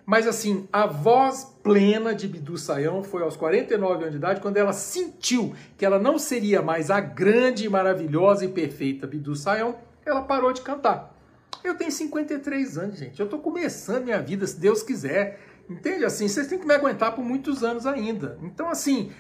Mas 0.07 0.25
assim, 0.25 0.65
a 0.71 0.87
voz 0.87 1.53
plena 1.61 2.15
de 2.15 2.29
Bidu 2.29 2.57
Sayão 2.57 3.03
foi 3.03 3.23
aos 3.23 3.35
49 3.35 3.95
anos 3.95 4.11
de 4.11 4.15
idade, 4.15 4.39
quando 4.39 4.55
ela 4.55 4.71
sentiu 4.71 5.53
que 5.77 5.85
ela 5.85 5.99
não 5.99 6.17
seria 6.17 6.61
mais 6.61 6.89
a 6.89 7.01
grande, 7.01 7.67
maravilhosa 7.67 8.45
e 8.45 8.47
perfeita 8.47 9.05
Bidu 9.05 9.35
Sayão, 9.35 9.75
ela 10.05 10.21
parou 10.21 10.53
de 10.53 10.61
cantar. 10.61 11.13
Eu 11.61 11.75
tenho 11.75 11.91
53 11.91 12.77
anos, 12.77 12.97
gente. 12.97 13.19
Eu 13.19 13.25
estou 13.25 13.41
começando 13.41 14.05
minha 14.05 14.21
vida, 14.21 14.47
se 14.47 14.57
Deus 14.57 14.81
quiser. 14.81 15.41
Entende? 15.69 16.05
Assim, 16.05 16.25
vocês 16.29 16.47
têm 16.47 16.57
que 16.57 16.65
me 16.65 16.73
aguentar 16.73 17.13
por 17.13 17.25
muitos 17.25 17.61
anos 17.61 17.85
ainda. 17.85 18.39
Então, 18.41 18.69
assim, 18.69 19.11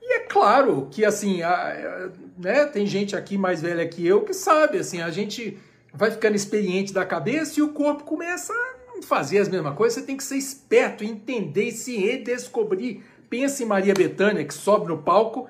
e 0.00 0.12
é 0.12 0.20
claro 0.20 0.86
que, 0.88 1.04
assim, 1.04 1.42
a, 1.42 2.10
né, 2.38 2.64
tem 2.66 2.86
gente 2.86 3.16
aqui 3.16 3.36
mais 3.36 3.60
velha 3.60 3.88
que 3.88 4.06
eu 4.06 4.22
que 4.22 4.32
sabe, 4.32 4.78
assim, 4.78 5.02
a 5.02 5.10
gente 5.10 5.58
vai 5.92 6.12
ficando 6.12 6.36
experiente 6.36 6.92
da 6.92 7.04
cabeça 7.04 7.58
e 7.58 7.62
o 7.64 7.72
corpo 7.72 8.04
começa 8.04 8.52
a 8.52 8.67
fazer 9.06 9.38
as 9.38 9.48
mesmas 9.48 9.74
coisas, 9.74 10.00
você 10.00 10.06
tem 10.06 10.16
que 10.16 10.24
ser 10.24 10.36
esperto, 10.36 11.04
entender 11.04 11.64
e 11.64 11.72
se 11.72 11.96
redescobrir. 11.96 13.02
Pensa 13.28 13.62
em 13.62 13.66
Maria 13.66 13.94
Bethânia, 13.94 14.44
que 14.44 14.54
sobe 14.54 14.88
no 14.88 14.98
palco 14.98 15.48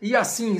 e 0.00 0.16
assim 0.16 0.56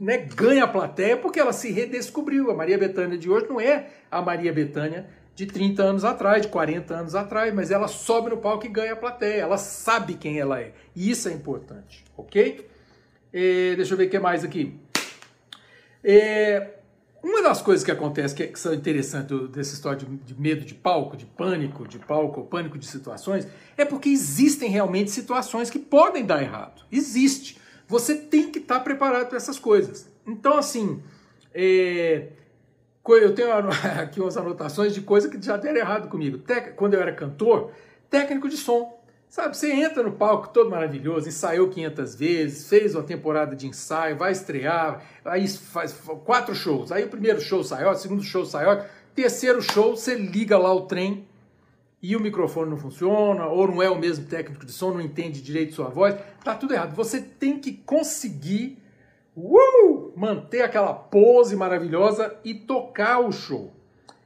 né, 0.00 0.18
ganha 0.18 0.64
a 0.64 0.68
plateia 0.68 1.16
porque 1.16 1.38
ela 1.38 1.52
se 1.52 1.70
redescobriu. 1.70 2.50
A 2.50 2.54
Maria 2.54 2.78
Bethânia 2.78 3.16
de 3.16 3.30
hoje 3.30 3.46
não 3.48 3.60
é 3.60 3.88
a 4.10 4.20
Maria 4.20 4.52
Bethânia 4.52 5.08
de 5.34 5.46
30 5.46 5.82
anos 5.82 6.04
atrás, 6.04 6.42
de 6.42 6.48
40 6.48 6.94
anos 6.94 7.14
atrás, 7.14 7.54
mas 7.54 7.70
ela 7.70 7.86
sobe 7.86 8.30
no 8.30 8.38
palco 8.38 8.66
e 8.66 8.68
ganha 8.68 8.94
a 8.94 8.96
plateia. 8.96 9.42
Ela 9.42 9.56
sabe 9.56 10.14
quem 10.14 10.38
ela 10.38 10.60
é. 10.60 10.72
E 10.96 11.08
isso 11.10 11.28
é 11.28 11.32
importante, 11.32 12.04
ok? 12.16 12.68
É, 13.32 13.74
deixa 13.76 13.94
eu 13.94 13.98
ver 13.98 14.06
o 14.06 14.10
que 14.10 14.18
mais 14.18 14.42
aqui. 14.42 14.76
É, 16.02 16.77
uma 17.22 17.42
das 17.42 17.60
coisas 17.60 17.84
que 17.84 17.90
acontece 17.90 18.34
que, 18.34 18.46
que 18.46 18.58
são 18.58 18.72
interessantes 18.72 19.48
dessa 19.50 19.74
história 19.74 19.98
de, 19.98 20.06
de, 20.06 20.40
medo 20.40 20.64
de 20.64 20.74
palco, 20.74 21.16
de 21.16 21.26
pânico 21.26 21.86
de 21.86 21.98
palco, 21.98 22.44
pânico 22.44 22.78
de 22.78 22.86
situações, 22.86 23.46
é 23.76 23.84
porque 23.84 24.08
existem 24.08 24.70
realmente 24.70 25.10
situações 25.10 25.68
que 25.68 25.78
podem 25.78 26.24
dar 26.24 26.42
errado. 26.42 26.82
Existe. 26.90 27.58
Você 27.88 28.14
tem 28.14 28.50
que 28.50 28.58
estar 28.58 28.80
preparado 28.80 29.28
para 29.28 29.36
essas 29.36 29.58
coisas. 29.58 30.08
Então, 30.26 30.58
assim, 30.58 31.02
é, 31.54 32.28
eu 33.06 33.34
tenho 33.34 33.50
aqui 34.00 34.20
umas 34.20 34.36
anotações 34.36 34.94
de 34.94 35.00
coisas 35.00 35.30
que 35.30 35.40
já 35.40 35.56
deram 35.56 35.78
errado 35.78 36.08
comigo. 36.08 36.40
Quando 36.76 36.94
eu 36.94 37.00
era 37.00 37.12
cantor, 37.12 37.72
técnico 38.10 38.48
de 38.48 38.56
som. 38.56 38.97
Sabe, 39.28 39.54
você 39.54 39.70
entra 39.72 40.02
no 40.02 40.12
palco 40.12 40.48
todo 40.48 40.70
maravilhoso, 40.70 41.28
ensaiou 41.28 41.68
500 41.68 42.14
vezes, 42.14 42.68
fez 42.68 42.94
uma 42.94 43.02
temporada 43.02 43.54
de 43.54 43.66
ensaio, 43.66 44.16
vai 44.16 44.32
estrear, 44.32 45.02
aí 45.22 45.46
faz 45.46 45.92
quatro 46.24 46.54
shows. 46.54 46.90
Aí 46.90 47.04
o 47.04 47.08
primeiro 47.08 47.38
show 47.38 47.62
saiu, 47.62 47.90
o 47.90 47.94
segundo 47.94 48.22
show 48.22 48.46
saiu, 48.46 48.82
terceiro 49.14 49.60
show 49.60 49.94
você 49.94 50.14
liga 50.14 50.56
lá 50.56 50.72
o 50.72 50.82
trem 50.82 51.28
e 52.00 52.16
o 52.16 52.20
microfone 52.20 52.70
não 52.70 52.78
funciona, 52.78 53.46
ou 53.46 53.68
não 53.68 53.82
é 53.82 53.90
o 53.90 53.98
mesmo 53.98 54.24
técnico 54.24 54.64
de 54.64 54.72
som, 54.72 54.92
não 54.92 55.00
entende 55.00 55.42
direito 55.42 55.74
sua 55.74 55.90
voz, 55.90 56.16
tá 56.42 56.54
tudo 56.54 56.72
errado. 56.72 56.94
Você 56.94 57.20
tem 57.20 57.58
que 57.58 57.72
conseguir 57.72 58.78
uh, 59.36 60.12
manter 60.16 60.62
aquela 60.62 60.94
pose 60.94 61.54
maravilhosa 61.54 62.34
e 62.42 62.54
tocar 62.54 63.18
o 63.18 63.30
show. 63.30 63.74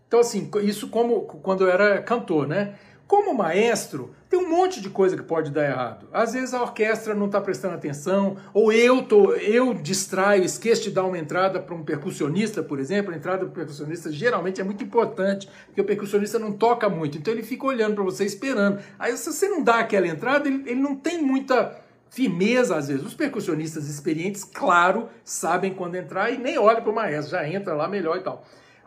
Então, 0.07 0.21
assim, 0.21 0.49
isso 0.63 0.91
como 0.91 1.23
quando 1.23 1.65
eu 1.65 1.71
era 1.71 2.03
cantor, 2.03 2.47
né? 2.47 2.77
Como 3.13 3.35
maestro, 3.35 4.15
tem 4.27 4.39
um 4.39 4.49
monte 4.49 4.81
de 4.81 4.89
coisa 4.89 5.19
que 5.19 5.23
pode 5.23 5.51
dar 5.51 5.67
errado. 5.67 6.09
Às 6.11 6.33
vezes 6.33 6.55
a 6.55 6.63
orquestra 6.63 7.15
não 7.15 7.27
está 7.27 7.43
prestando 7.43 7.75
atenção, 7.75 8.39
ou 8.55 8.73
eu 8.73 9.03
tô, 9.03 9.35
eu 9.35 9.75
distraio, 9.75 10.43
esqueço 10.45 10.85
de 10.85 10.93
dar 10.93 11.05
uma 11.05 11.19
entrada 11.19 11.61
para 11.61 11.75
um 11.75 11.85
percussionista, 11.85 12.63
por 12.63 12.81
exemplo. 12.81 13.13
A 13.13 13.17
entrada 13.19 13.45
do 13.45 13.51
percussionista 13.51 14.11
geralmente 14.11 14.63
é 14.63 14.65
muito 14.65 14.83
importante, 14.83 15.47
porque 15.67 15.83
o 15.83 15.85
percussionista 15.85 16.39
não 16.39 16.53
toca 16.53 16.89
muito, 16.89 17.19
então 17.19 17.35
ele 17.35 17.43
fica 17.43 17.67
olhando 17.67 17.97
para 17.97 18.05
você 18.05 18.25
esperando. 18.25 18.81
Aí 18.99 19.15
se 19.15 19.31
você 19.31 19.47
não 19.47 19.63
dá 19.63 19.81
aquela 19.81 20.09
entrada, 20.09 20.49
ele, 20.49 20.63
ele 20.65 20.81
não 20.81 20.97
tem 20.97 21.21
muita 21.21 21.79
firmeza 22.09 22.77
às 22.77 22.89
vezes. 22.89 23.05
Os 23.05 23.13
percussionistas 23.13 23.91
experientes, 23.91 24.43
claro, 24.43 25.11
sabem 25.23 25.75
quando 25.75 25.97
entrar 25.97 26.31
e 26.31 26.39
nem 26.39 26.57
olha 26.57 26.81
para 26.81 26.91
o 26.91 26.95
maestro, 26.95 27.33
já 27.33 27.47
entra 27.47 27.75
lá 27.75 27.87
melhor 27.87 28.17
e 28.17 28.21
tal. 28.23 28.43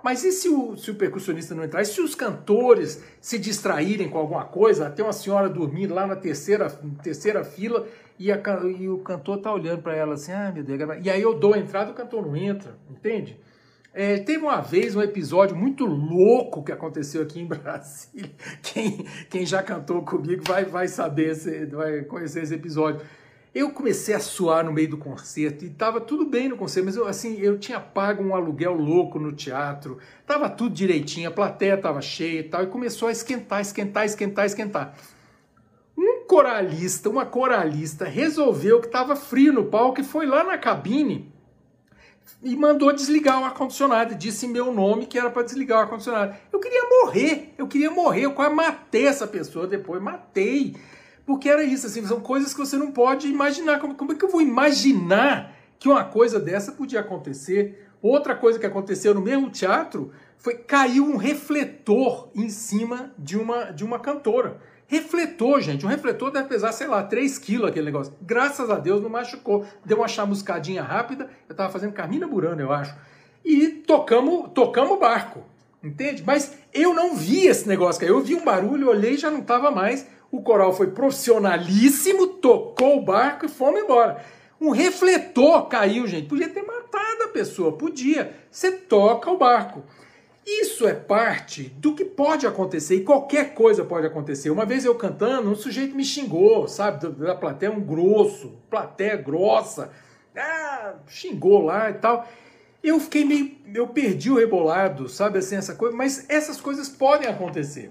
Mas 0.05 0.23
e 0.23 0.31
se 0.31 0.47
o, 0.47 0.77
se 0.77 0.91
o 0.91 0.93
percussionista 0.93 1.55
não 1.55 1.63
entrar? 1.63 1.81
E 1.81 1.85
se 1.85 1.99
os 1.99 2.13
cantores 2.13 3.03
se 3.19 3.39
distraírem 3.39 4.07
com 4.07 4.19
alguma 4.19 4.45
coisa? 4.45 4.87
Tem 4.87 5.03
uma 5.03 5.11
senhora 5.11 5.49
dormindo 5.49 5.95
lá 5.95 6.05
na 6.05 6.15
terceira, 6.15 6.69
terceira 7.01 7.43
fila 7.43 7.87
e, 8.19 8.31
a, 8.31 8.39
e 8.77 8.87
o 8.87 8.99
cantor 8.99 9.39
tá 9.39 9.51
olhando 9.51 9.81
para 9.81 9.95
ela 9.95 10.13
assim, 10.13 10.31
ah, 10.31 10.51
meu 10.53 10.63
Deus. 10.63 10.79
E 11.03 11.09
aí 11.09 11.19
eu 11.19 11.33
dou 11.33 11.55
a 11.55 11.57
entrada 11.57 11.89
o 11.89 11.95
cantor 11.95 12.23
não 12.23 12.35
entra, 12.35 12.77
entende? 12.87 13.35
É, 13.91 14.19
teve 14.19 14.43
uma 14.43 14.61
vez 14.61 14.95
um 14.95 15.01
episódio 15.01 15.55
muito 15.55 15.87
louco 15.87 16.63
que 16.63 16.71
aconteceu 16.71 17.23
aqui 17.23 17.41
em 17.41 17.47
Brasília. 17.49 18.29
Quem, 18.61 19.07
quem 19.27 19.43
já 19.43 19.63
cantou 19.63 20.03
comigo 20.03 20.43
vai, 20.47 20.65
vai 20.65 20.87
saber, 20.87 21.33
vai 21.71 22.03
conhecer 22.03 22.43
esse 22.43 22.53
episódio. 22.53 23.01
Eu 23.55 23.71
comecei 23.71 24.13
a 24.13 24.19
suar 24.19 24.65
no 24.65 24.73
meio 24.73 24.89
do 24.89 24.97
concerto 24.97 25.63
e 25.63 25.69
estava 25.69 26.01
tudo 26.01 26.25
bem 26.25 26.49
no 26.49 26.57
concerto, 26.57 26.87
mas 26.87 26.97
eu, 26.97 27.07
assim, 27.07 27.39
eu 27.39 27.57
tinha 27.57 27.79
pago 27.79 28.21
um 28.21 28.35
aluguel 28.35 28.73
louco 28.73 29.17
no 29.17 29.31
teatro, 29.31 29.97
estava 30.19 30.49
tudo 30.49 30.75
direitinho, 30.75 31.29
a 31.29 31.31
plateia 31.31 31.75
estava 31.75 32.01
cheia 32.01 32.41
e 32.41 32.43
tal, 32.43 32.63
e 32.65 32.67
começou 32.67 33.07
a 33.07 33.13
esquentar, 33.13 33.61
esquentar, 33.61 34.03
esquentar, 34.03 34.45
esquentar. 34.45 34.97
Um 35.97 36.25
coralista, 36.27 37.09
uma 37.09 37.25
coralista, 37.25 38.03
resolveu 38.03 38.81
que 38.81 38.87
estava 38.87 39.15
frio 39.15 39.53
no 39.53 39.63
palco 39.63 40.01
e 40.01 40.03
foi 40.03 40.25
lá 40.25 40.43
na 40.43 40.57
cabine 40.57 41.33
e 42.43 42.57
mandou 42.57 42.91
desligar 42.91 43.41
o 43.41 43.45
ar-condicionado 43.45 44.15
disse 44.15 44.47
meu 44.47 44.73
nome 44.73 45.05
que 45.05 45.17
era 45.17 45.29
para 45.29 45.43
desligar 45.43 45.77
o 45.77 45.81
ar-condicionado. 45.83 46.35
Eu 46.51 46.59
queria 46.59 46.83
morrer, 46.89 47.53
eu 47.57 47.69
queria 47.69 47.89
morrer, 47.89 48.23
eu 48.23 48.33
quase 48.33 48.53
matei 48.53 49.07
essa 49.07 49.25
pessoa 49.25 49.65
depois, 49.65 50.01
matei. 50.01 50.75
Porque 51.25 51.49
era 51.49 51.63
isso, 51.63 51.87
assim, 51.87 52.05
são 52.05 52.19
coisas 52.19 52.53
que 52.53 52.59
você 52.59 52.77
não 52.77 52.91
pode 52.91 53.27
imaginar. 53.27 53.79
Como, 53.79 53.95
como 53.95 54.11
é 54.11 54.15
que 54.15 54.23
eu 54.23 54.29
vou 54.29 54.41
imaginar 54.41 55.53
que 55.79 55.89
uma 55.89 56.03
coisa 56.03 56.39
dessa 56.39 56.71
podia 56.71 56.99
acontecer? 56.99 57.87
Outra 58.01 58.35
coisa 58.35 58.59
que 58.59 58.65
aconteceu 58.65 59.13
no 59.15 59.21
mesmo 59.21 59.49
teatro 59.49 60.11
foi 60.37 60.53
caiu 60.53 61.03
um 61.03 61.17
refletor 61.17 62.29
em 62.35 62.49
cima 62.49 63.11
de 63.17 63.35
uma, 63.35 63.71
de 63.71 63.83
uma 63.83 63.97
cantora. 63.97 64.61
Refletor, 64.87 65.61
gente, 65.61 65.83
um 65.83 65.89
refletor 65.89 66.29
deve 66.29 66.47
pesar, 66.47 66.71
sei 66.71 66.85
lá, 66.85 67.01
3 67.01 67.39
quilos 67.39 67.67
aquele 67.67 67.87
negócio. 67.87 68.13
Graças 68.21 68.69
a 68.69 68.77
Deus 68.77 69.01
não 69.01 69.09
machucou. 69.09 69.65
Deu 69.83 69.97
uma 69.97 70.07
chamuscadinha 70.07 70.83
rápida, 70.83 71.27
eu 71.49 71.55
tava 71.55 71.71
fazendo 71.71 71.93
Carmina 71.93 72.27
Burana, 72.27 72.61
eu 72.61 72.71
acho. 72.71 72.95
E 73.43 73.67
tocamos 73.67 74.51
tocamos 74.53 74.99
barco, 74.99 75.43
entende? 75.83 76.23
Mas 76.23 76.55
eu 76.71 76.93
não 76.93 77.15
vi 77.15 77.47
esse 77.47 77.67
negócio. 77.67 78.05
Eu 78.05 78.21
vi 78.21 78.35
um 78.35 78.45
barulho, 78.45 78.89
olhei 78.89 79.13
e 79.13 79.17
já 79.17 79.31
não 79.31 79.41
tava 79.41 79.71
mais. 79.71 80.07
O 80.35 80.41
coral 80.41 80.73
foi 80.73 80.87
profissionalíssimo, 80.87 82.27
tocou 82.27 82.97
o 82.97 83.01
barco 83.01 83.45
e 83.45 83.49
fomos 83.49 83.79
embora. 83.79 84.21
Um 84.59 84.71
refletor 84.71 85.69
caiu, 85.69 86.05
gente. 86.05 86.27
Podia 86.27 86.49
ter 86.49 86.61
matado 86.61 87.23
a 87.23 87.29
pessoa, 87.29 87.71
podia. 87.71 88.35
Você 88.51 88.69
toca 88.69 89.31
o 89.31 89.37
barco. 89.37 89.81
Isso 90.45 90.85
é 90.85 90.93
parte 90.93 91.63
do 91.77 91.95
que 91.95 92.03
pode 92.03 92.45
acontecer 92.45 92.95
e 92.95 93.03
qualquer 93.05 93.53
coisa 93.53 93.85
pode 93.85 94.07
acontecer. 94.07 94.49
Uma 94.49 94.65
vez 94.65 94.83
eu 94.83 94.93
cantando, 94.95 95.49
um 95.49 95.55
sujeito 95.55 95.95
me 95.95 96.03
xingou, 96.03 96.67
sabe, 96.67 97.07
da 97.07 97.33
plateia, 97.33 97.71
um 97.71 97.79
grosso, 97.79 98.57
plateia 98.69 99.15
grossa, 99.15 99.89
ah, 100.35 100.95
xingou 101.07 101.63
lá 101.63 101.89
e 101.91 101.93
tal. 101.93 102.27
Eu 102.83 102.99
fiquei 102.99 103.23
meio, 103.23 103.55
eu 103.73 103.87
perdi 103.87 104.29
o 104.29 104.35
rebolado, 104.35 105.07
sabe 105.07 105.39
assim, 105.39 105.55
essa 105.55 105.73
coisa, 105.73 105.95
mas 105.95 106.25
essas 106.27 106.59
coisas 106.59 106.89
podem 106.89 107.29
acontecer. 107.29 107.89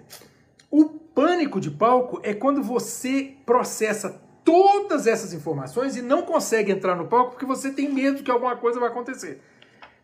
O 0.70 1.03
pânico 1.14 1.60
de 1.60 1.70
palco 1.70 2.20
é 2.22 2.34
quando 2.34 2.62
você 2.62 3.34
processa 3.46 4.20
todas 4.44 5.06
essas 5.06 5.32
informações 5.32 5.96
e 5.96 6.02
não 6.02 6.22
consegue 6.22 6.70
entrar 6.70 6.94
no 6.94 7.06
palco 7.06 7.32
porque 7.32 7.46
você 7.46 7.70
tem 7.70 7.90
medo 7.90 8.22
que 8.22 8.30
alguma 8.30 8.56
coisa 8.56 8.78
vai 8.78 8.90
acontecer. 8.90 9.40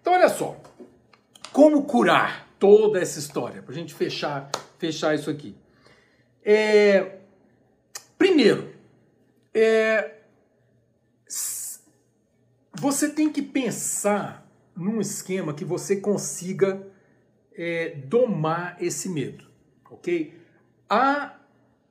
Então, 0.01 0.15
olha 0.15 0.29
só. 0.29 0.57
Como 1.53 1.85
curar 1.85 2.49
toda 2.59 3.01
essa 3.01 3.19
história? 3.19 3.61
Para 3.61 3.73
a 3.73 3.77
gente 3.77 3.93
fechar, 3.93 4.51
fechar 4.79 5.15
isso 5.15 5.29
aqui. 5.29 5.57
É, 6.45 7.19
primeiro, 8.17 8.73
é, 9.53 10.15
você 12.73 13.11
tem 13.11 13.31
que 13.31 13.43
pensar 13.43 14.47
num 14.75 15.01
esquema 15.01 15.53
que 15.53 15.65
você 15.65 15.97
consiga 15.97 16.87
é, 17.55 17.97
domar 18.07 18.77
esse 18.81 19.09
medo, 19.09 19.45
ok? 19.91 20.40
A, 20.91 21.37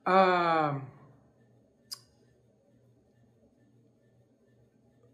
a 0.04 0.80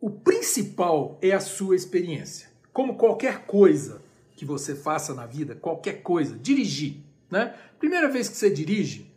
o 0.01 0.11
principal 0.11 1.19
é 1.23 1.33
a 1.33 1.41
sua 1.41 1.77
experiência. 1.77 2.49
Como 2.73 2.97
qualquer 2.97 3.47
coisa 3.47 4.03
que 4.35 4.45
você 4.45 4.75
faça 4.75 5.15
na 5.15 5.25
vida, 5.25 5.55
qualquer 5.55 6.03
coisa, 6.03 6.37
dirigir, 6.37 6.97
né? 7.31 7.55
Primeira 7.79 8.09
vez 8.11 8.29
que 8.29 8.37
você 8.37 8.51
dirige, 8.51 9.11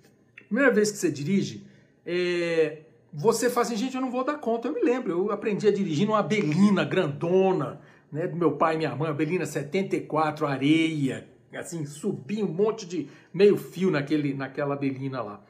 primeira 0.48 0.72
vez 0.72 0.92
que 0.92 0.98
você 0.98 1.12
dirige, 1.12 1.66
é, 2.06 2.84
você 3.12 3.50
fala 3.50 3.66
assim, 3.66 3.76
gente, 3.76 3.96
eu 3.96 4.02
não 4.02 4.12
vou 4.12 4.24
dar 4.24 4.38
conta. 4.38 4.68
Eu 4.68 4.74
me 4.74 4.82
lembro, 4.82 5.12
eu 5.12 5.32
aprendi 5.32 5.68
a 5.68 5.72
dirigir 5.72 6.08
numa 6.08 6.24
Belina 6.24 6.84
grandona, 6.84 7.82
né, 8.12 8.28
do 8.28 8.36
meu 8.36 8.54
pai 8.54 8.76
e 8.76 8.78
minha 8.78 8.96
mãe, 8.96 9.14
Belina 9.14 9.46
74, 9.46 10.48
areia, 10.48 11.28
assim, 11.58 11.86
subir 11.86 12.44
um 12.44 12.52
monte 12.52 12.86
de 12.86 13.10
meio 13.34 13.58
fio 13.58 13.90
naquele, 13.90 14.34
naquela 14.34 14.76
belina 14.76 15.22
lá. 15.22 15.44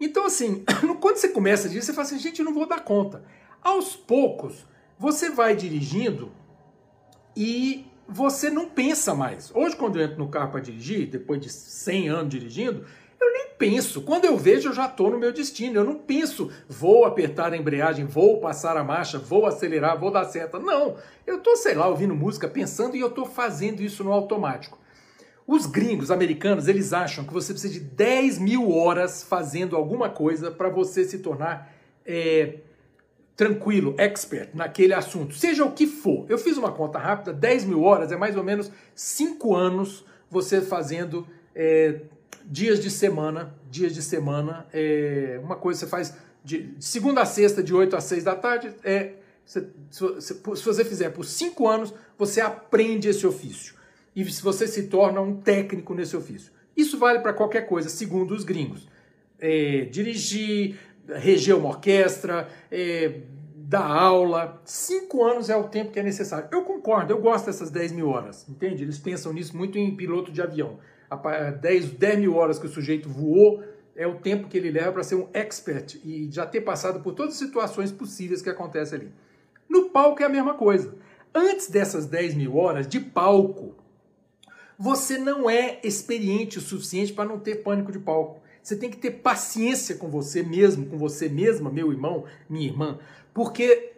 Então, 0.00 0.26
assim, 0.26 0.64
quando 1.00 1.16
você 1.16 1.28
começa 1.28 1.66
a 1.66 1.70
dirigir, 1.70 1.86
você 1.86 1.92
fala 1.92 2.06
assim, 2.06 2.18
gente, 2.18 2.40
eu 2.40 2.44
não 2.44 2.54
vou 2.54 2.66
dar 2.66 2.80
conta. 2.80 3.24
Aos 3.62 3.94
poucos, 3.94 4.66
você 4.98 5.30
vai 5.30 5.54
dirigindo 5.54 6.32
e 7.36 7.86
você 8.08 8.50
não 8.50 8.68
pensa 8.68 9.14
mais. 9.14 9.50
Hoje, 9.54 9.76
quando 9.76 9.98
eu 9.98 10.04
entro 10.04 10.18
no 10.18 10.28
carro 10.28 10.50
para 10.50 10.60
dirigir, 10.60 11.08
depois 11.08 11.40
de 11.40 11.48
100 11.50 12.08
anos 12.08 12.28
dirigindo, 12.28 12.84
eu 13.20 13.32
nem 13.32 13.48
penso. 13.56 14.02
Quando 14.02 14.24
eu 14.24 14.36
vejo, 14.36 14.68
eu 14.68 14.74
já 14.74 14.86
estou 14.86 15.10
no 15.10 15.18
meu 15.18 15.32
destino. 15.32 15.78
Eu 15.78 15.84
não 15.84 15.94
penso, 15.94 16.50
vou 16.68 17.04
apertar 17.04 17.52
a 17.52 17.56
embreagem, 17.56 18.04
vou 18.04 18.40
passar 18.40 18.76
a 18.76 18.82
marcha, 18.82 19.18
vou 19.18 19.46
acelerar, 19.46 19.98
vou 19.98 20.10
dar 20.10 20.24
seta. 20.24 20.58
Não. 20.58 20.96
Eu 21.24 21.38
estou, 21.38 21.56
sei 21.56 21.74
lá, 21.74 21.86
ouvindo 21.86 22.14
música, 22.14 22.48
pensando 22.48 22.96
e 22.96 23.00
eu 23.00 23.08
estou 23.08 23.24
fazendo 23.24 23.80
isso 23.80 24.02
no 24.02 24.12
automático. 24.12 24.81
Os 25.52 25.66
gringos 25.66 26.10
americanos, 26.10 26.66
eles 26.66 26.94
acham 26.94 27.24
que 27.24 27.32
você 27.34 27.52
precisa 27.52 27.74
de 27.74 27.80
10 27.80 28.38
mil 28.38 28.70
horas 28.70 29.22
fazendo 29.22 29.76
alguma 29.76 30.08
coisa 30.08 30.50
para 30.50 30.70
você 30.70 31.04
se 31.04 31.18
tornar 31.18 31.70
é, 32.06 32.60
tranquilo, 33.36 33.94
expert 33.98 34.48
naquele 34.54 34.94
assunto, 34.94 35.34
seja 35.34 35.62
o 35.62 35.72
que 35.72 35.86
for. 35.86 36.24
Eu 36.26 36.38
fiz 36.38 36.56
uma 36.56 36.72
conta 36.72 36.98
rápida, 36.98 37.34
10 37.34 37.66
mil 37.66 37.82
horas 37.82 38.10
é 38.10 38.16
mais 38.16 38.34
ou 38.34 38.42
menos 38.42 38.72
5 38.94 39.54
anos 39.54 40.06
você 40.30 40.62
fazendo 40.62 41.26
é, 41.54 42.00
dias 42.46 42.80
de 42.80 42.90
semana, 42.90 43.54
dias 43.70 43.92
de 43.92 44.00
semana, 44.00 44.66
é, 44.72 45.38
uma 45.44 45.56
coisa 45.56 45.80
você 45.80 45.86
faz 45.86 46.14
de 46.42 46.74
segunda 46.80 47.20
a 47.20 47.26
sexta, 47.26 47.62
de 47.62 47.74
8 47.74 47.94
a 47.94 48.00
6 48.00 48.24
da 48.24 48.34
tarde, 48.34 48.74
é, 48.82 49.16
se, 49.44 49.66
se, 49.90 50.08
se 50.18 50.64
você 50.64 50.82
fizer 50.82 51.10
por 51.10 51.26
5 51.26 51.68
anos, 51.68 51.92
você 52.16 52.40
aprende 52.40 53.06
esse 53.06 53.26
ofício. 53.26 53.81
E 54.14 54.24
se 54.30 54.42
você 54.42 54.66
se 54.66 54.84
torna 54.84 55.20
um 55.20 55.36
técnico 55.36 55.94
nesse 55.94 56.16
ofício. 56.16 56.52
Isso 56.76 56.98
vale 56.98 57.20
para 57.20 57.32
qualquer 57.32 57.66
coisa, 57.66 57.88
segundo 57.88 58.32
os 58.34 58.44
gringos. 58.44 58.88
É, 59.38 59.86
dirigir, 59.90 60.78
reger 61.08 61.56
uma 61.56 61.70
orquestra, 61.70 62.48
é, 62.70 63.20
dar 63.56 63.86
aula. 63.86 64.60
Cinco 64.64 65.24
anos 65.24 65.48
é 65.48 65.56
o 65.56 65.64
tempo 65.64 65.92
que 65.92 65.98
é 65.98 66.02
necessário. 66.02 66.48
Eu 66.52 66.62
concordo, 66.62 67.12
eu 67.12 67.20
gosto 67.20 67.46
dessas 67.46 67.70
10 67.70 67.92
mil 67.92 68.08
horas, 68.08 68.46
entende? 68.48 68.82
Eles 68.82 68.98
pensam 68.98 69.32
nisso 69.32 69.56
muito 69.56 69.78
em 69.78 69.96
piloto 69.96 70.30
de 70.30 70.42
avião. 70.42 70.78
10, 71.60 71.90
10 71.90 72.18
mil 72.18 72.36
horas 72.36 72.58
que 72.58 72.66
o 72.66 72.70
sujeito 72.70 73.08
voou 73.08 73.62
é 73.94 74.06
o 74.06 74.14
tempo 74.14 74.48
que 74.48 74.56
ele 74.56 74.70
leva 74.70 74.92
para 74.92 75.02
ser 75.02 75.14
um 75.16 75.28
expert 75.32 76.00
e 76.04 76.28
já 76.30 76.46
ter 76.46 76.62
passado 76.62 77.00
por 77.00 77.14
todas 77.14 77.34
as 77.34 77.38
situações 77.38 77.92
possíveis 77.92 78.40
que 78.40 78.48
acontecem 78.48 78.98
ali. 78.98 79.12
No 79.68 79.90
palco 79.90 80.22
é 80.22 80.26
a 80.26 80.30
mesma 80.30 80.54
coisa. 80.54 80.94
Antes 81.34 81.68
dessas 81.68 82.06
10 82.06 82.34
mil 82.34 82.56
horas 82.56 82.86
de 82.86 83.00
palco, 83.00 83.74
você 84.78 85.18
não 85.18 85.48
é 85.48 85.80
experiente 85.82 86.58
o 86.58 86.60
suficiente 86.60 87.12
para 87.12 87.28
não 87.28 87.38
ter 87.38 87.56
pânico 87.56 87.92
de 87.92 87.98
palco. 87.98 88.40
Você 88.62 88.76
tem 88.76 88.90
que 88.90 88.96
ter 88.96 89.10
paciência 89.10 89.96
com 89.96 90.08
você 90.08 90.42
mesmo, 90.42 90.86
com 90.86 90.96
você 90.96 91.28
mesma, 91.28 91.70
meu 91.70 91.90
irmão, 91.90 92.24
minha 92.48 92.66
irmã, 92.66 92.98
porque 93.34 93.92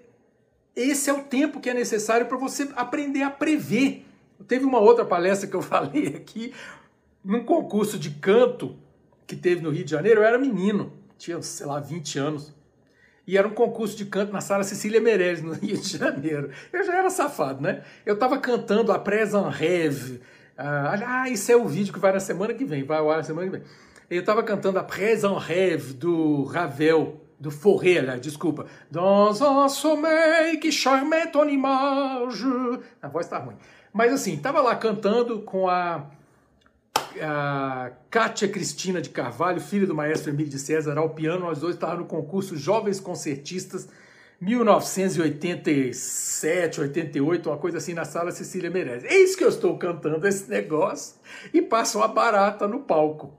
esse 0.74 1.10
é 1.10 1.12
o 1.12 1.22
tempo 1.22 1.60
que 1.60 1.70
é 1.70 1.74
necessário 1.74 2.26
para 2.26 2.38
você 2.38 2.68
aprender 2.74 3.22
a 3.22 3.30
prever. 3.30 4.06
Teve 4.48 4.64
uma 4.64 4.80
outra 4.80 5.04
palestra 5.04 5.48
que 5.48 5.54
eu 5.54 5.62
falei 5.62 6.08
aqui, 6.08 6.52
num 7.22 7.44
concurso 7.44 7.98
de 7.98 8.10
canto 8.10 8.76
que 9.26 9.36
teve 9.36 9.62
no 9.62 9.70
Rio 9.70 9.84
de 9.84 9.90
Janeiro, 9.90 10.20
eu 10.20 10.24
era 10.24 10.38
menino, 10.38 10.92
tinha, 11.16 11.40
sei 11.40 11.66
lá, 11.66 11.80
20 11.80 12.18
anos. 12.18 12.54
E 13.26 13.38
era 13.38 13.48
um 13.48 13.54
concurso 13.54 13.96
de 13.96 14.04
canto 14.04 14.32
na 14.32 14.42
sala 14.42 14.62
Cecília 14.64 15.00
Meirelles, 15.00 15.42
no 15.42 15.52
Rio 15.56 15.78
de 15.78 15.96
Janeiro. 15.96 16.50
Eu 16.72 16.84
já 16.84 16.98
era 16.98 17.08
safado, 17.08 17.62
né? 17.62 17.82
Eu 18.04 18.14
estava 18.14 18.38
cantando 18.38 18.92
a 18.92 18.98
Presa 18.98 19.48
Rêve. 19.48 20.20
Ah, 20.56 21.22
ah, 21.22 21.28
isso 21.28 21.50
é 21.50 21.56
o 21.56 21.66
vídeo 21.66 21.92
que 21.92 21.98
vai 21.98 22.12
na 22.12 22.20
semana 22.20 22.54
que 22.54 22.64
vem, 22.64 22.84
vai 22.84 22.98
ao 22.98 23.10
ar 23.10 23.18
na 23.18 23.22
semana 23.24 23.50
que 23.50 23.58
vem. 23.58 23.66
Eu 24.08 24.20
estava 24.20 24.42
cantando 24.42 24.78
a 24.78 24.84
Presa 24.84 25.28
en 25.28 25.38
Rêve 25.38 25.94
do 25.94 26.44
Ravel, 26.44 27.20
do 27.40 27.50
aliás, 27.80 28.20
desculpa. 28.20 28.66
Dans 28.90 29.40
un 29.40 29.68
sommeil 29.68 30.60
qui 30.60 30.70
charme 30.70 31.26
ton 31.32 31.48
image. 31.48 32.44
A 33.02 33.08
voz 33.08 33.26
tá 33.26 33.38
ruim. 33.38 33.56
Mas 33.92 34.12
assim, 34.12 34.34
estava 34.34 34.60
lá 34.60 34.76
cantando 34.76 35.40
com 35.40 35.68
a, 35.68 36.06
a 37.20 37.90
Kátia 38.10 38.48
Cristina 38.48 39.00
de 39.00 39.10
Carvalho, 39.10 39.60
filha 39.60 39.86
do 39.86 39.94
maestro 39.94 40.30
Emílio 40.30 40.50
de 40.50 40.58
César, 40.58 40.96
ao 40.96 41.10
piano. 41.10 41.40
Nós 41.40 41.60
dois 41.60 41.74
estávamos 41.74 42.02
no 42.02 42.08
concurso 42.08 42.56
Jovens 42.56 43.00
Concertistas 43.00 43.88
1987, 44.40 46.80
88, 46.80 47.48
uma 47.48 47.56
coisa 47.56 47.78
assim, 47.78 47.94
na 47.94 48.04
sala 48.04 48.32
Cecília 48.32 48.70
Meirelles. 48.70 49.04
Eis 49.04 49.36
que 49.36 49.44
eu 49.44 49.48
estou 49.48 49.78
cantando 49.78 50.26
esse 50.26 50.50
negócio 50.50 51.14
e 51.52 51.62
passa 51.62 51.98
uma 51.98 52.08
barata 52.08 52.66
no 52.68 52.80
palco. 52.80 53.32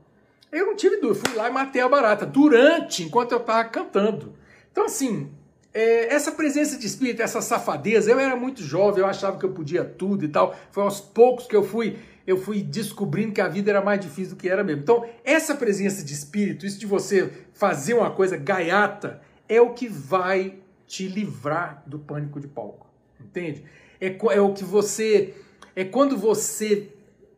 Eu 0.51 0.67
não 0.67 0.75
tive 0.75 0.97
dúvida, 0.97 1.27
fui 1.27 1.38
lá 1.38 1.49
e 1.49 1.51
matei 1.51 1.81
a 1.81 1.89
barata 1.89 2.23
durante, 2.25 3.03
enquanto 3.03 3.34
eu 3.34 3.39
estava 3.39 3.65
cantando. 3.65 4.34
Então, 4.71 4.86
assim, 4.86 5.29
é, 5.73 6.13
essa 6.13 6.31
presença 6.31 6.77
de 6.77 6.88
espírito, 6.88 7.21
essa 7.21 7.41
safadeza, 7.41 8.10
eu 8.10 8.17
era 8.17 8.38
muito 8.38 8.63
jovem, 8.63 9.01
eu 9.01 9.10
achava 9.10 9.38
que 9.38 9.45
eu 9.45 9.51
podia 9.51 9.84
tudo 9.84 10.23
e 10.23 10.29
tal. 10.29 10.55
Foi 10.71 10.84
aos 10.84 11.01
poucos 11.01 11.45
que 11.45 11.55
eu 11.55 11.63
fui, 11.63 11.97
eu 12.25 12.38
fui 12.38 12.63
descobrindo 12.63 13.34
que 13.34 13.41
a 13.41 13.49
vida 13.49 13.69
era 13.69 13.81
mais 13.81 13.99
difícil 13.99 14.36
do 14.36 14.41
que 14.41 14.47
era 14.47 14.63
mesmo. 14.63 14.84
Então, 14.84 15.05
essa 15.25 15.53
presença 15.53 16.01
de 16.03 16.13
espírito, 16.13 16.65
isso 16.65 16.79
de 16.79 16.86
você 16.86 17.29
fazer 17.53 17.93
uma 17.93 18.12
coisa 18.12 18.38
gaiata, 18.38 19.19
é 19.49 19.60
o 19.60 19.73
que 19.73 19.89
vai 19.89 20.60
te 20.88 21.08
livrar 21.08 21.84
do 21.86 22.00
pânico 22.00 22.39
de 22.39 22.48
palco. 22.48 22.88
Entende? 23.19 23.63
É, 24.00 24.08
é 24.08 24.41
o 24.41 24.54
que 24.54 24.63
você. 24.63 25.34
É 25.76 25.84
quando 25.84 26.17
você 26.17 26.91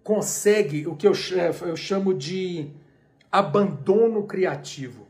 consegue 0.04 0.88
o 0.88 0.96
que 0.96 1.08
eu, 1.08 1.14
eu 1.62 1.76
chamo 1.76 2.14
de 2.14 2.70
abandono 3.32 4.24
criativo. 4.24 5.08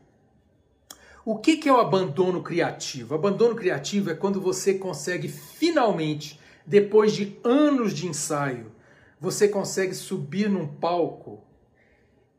O 1.24 1.36
que, 1.36 1.58
que 1.58 1.68
é 1.68 1.72
o 1.72 1.78
abandono 1.78 2.42
criativo? 2.42 3.14
Abandono 3.14 3.54
criativo 3.54 4.10
é 4.10 4.14
quando 4.14 4.40
você 4.40 4.74
consegue 4.74 5.28
finalmente, 5.28 6.40
depois 6.66 7.12
de 7.12 7.38
anos 7.44 7.92
de 7.92 8.06
ensaio, 8.06 8.72
você 9.20 9.46
consegue 9.46 9.94
subir 9.94 10.48
num 10.48 10.66
palco 10.66 11.44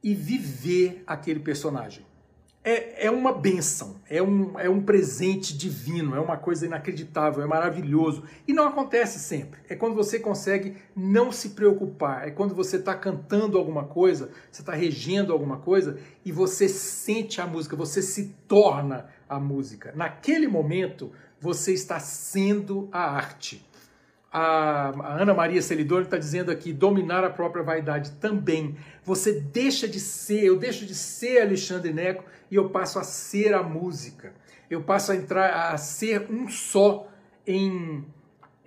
e 0.01 0.15
viver 0.15 1.03
aquele 1.05 1.39
personagem 1.39 2.08
é, 2.69 3.07
é 3.07 3.11
uma 3.11 3.33
benção, 3.33 3.95
é 4.07 4.21
um, 4.21 4.59
é 4.59 4.69
um 4.69 4.79
presente 4.79 5.57
divino, 5.57 6.15
é 6.15 6.19
uma 6.19 6.37
coisa 6.37 6.67
inacreditável, 6.67 7.41
é 7.41 7.47
maravilhoso. 7.47 8.23
E 8.47 8.53
não 8.53 8.67
acontece 8.67 9.17
sempre. 9.17 9.59
É 9.67 9.75
quando 9.75 9.95
você 9.95 10.19
consegue 10.19 10.77
não 10.95 11.31
se 11.31 11.49
preocupar, 11.49 12.27
é 12.27 12.31
quando 12.31 12.53
você 12.53 12.75
está 12.75 12.93
cantando 12.93 13.57
alguma 13.57 13.85
coisa, 13.85 14.29
você 14.51 14.61
está 14.61 14.73
regendo 14.73 15.33
alguma 15.33 15.57
coisa 15.57 15.97
e 16.23 16.31
você 16.31 16.69
sente 16.69 17.41
a 17.41 17.47
música, 17.47 17.75
você 17.75 18.03
se 18.03 18.35
torna 18.47 19.07
a 19.27 19.39
música. 19.39 19.91
Naquele 19.95 20.47
momento, 20.47 21.11
você 21.41 21.73
está 21.73 21.99
sendo 21.99 22.87
a 22.91 23.01
arte. 23.01 23.67
A, 24.31 25.21
Ana 25.21 25.33
Maria 25.33 25.61
Celidoni 25.61 26.03
está 26.03 26.17
dizendo 26.17 26.51
aqui, 26.51 26.71
dominar 26.71 27.23
a 27.23 27.29
própria 27.29 27.63
vaidade 27.63 28.11
também. 28.13 28.75
Você 29.03 29.39
deixa 29.39 29.87
de 29.87 29.99
ser, 29.99 30.43
eu 30.43 30.57
deixo 30.57 30.85
de 30.85 30.93
ser 30.93 31.41
Alexandre 31.41 31.91
Neco 31.91 32.23
e 32.49 32.55
eu 32.55 32.69
passo 32.69 32.99
a 32.99 33.03
ser 33.03 33.53
a 33.53 33.63
música. 33.63 34.33
Eu 34.69 34.83
passo 34.83 35.11
a 35.11 35.15
entrar 35.15 35.71
a 35.73 35.77
ser 35.77 36.27
um 36.29 36.47
só 36.47 37.07
em, 37.45 38.05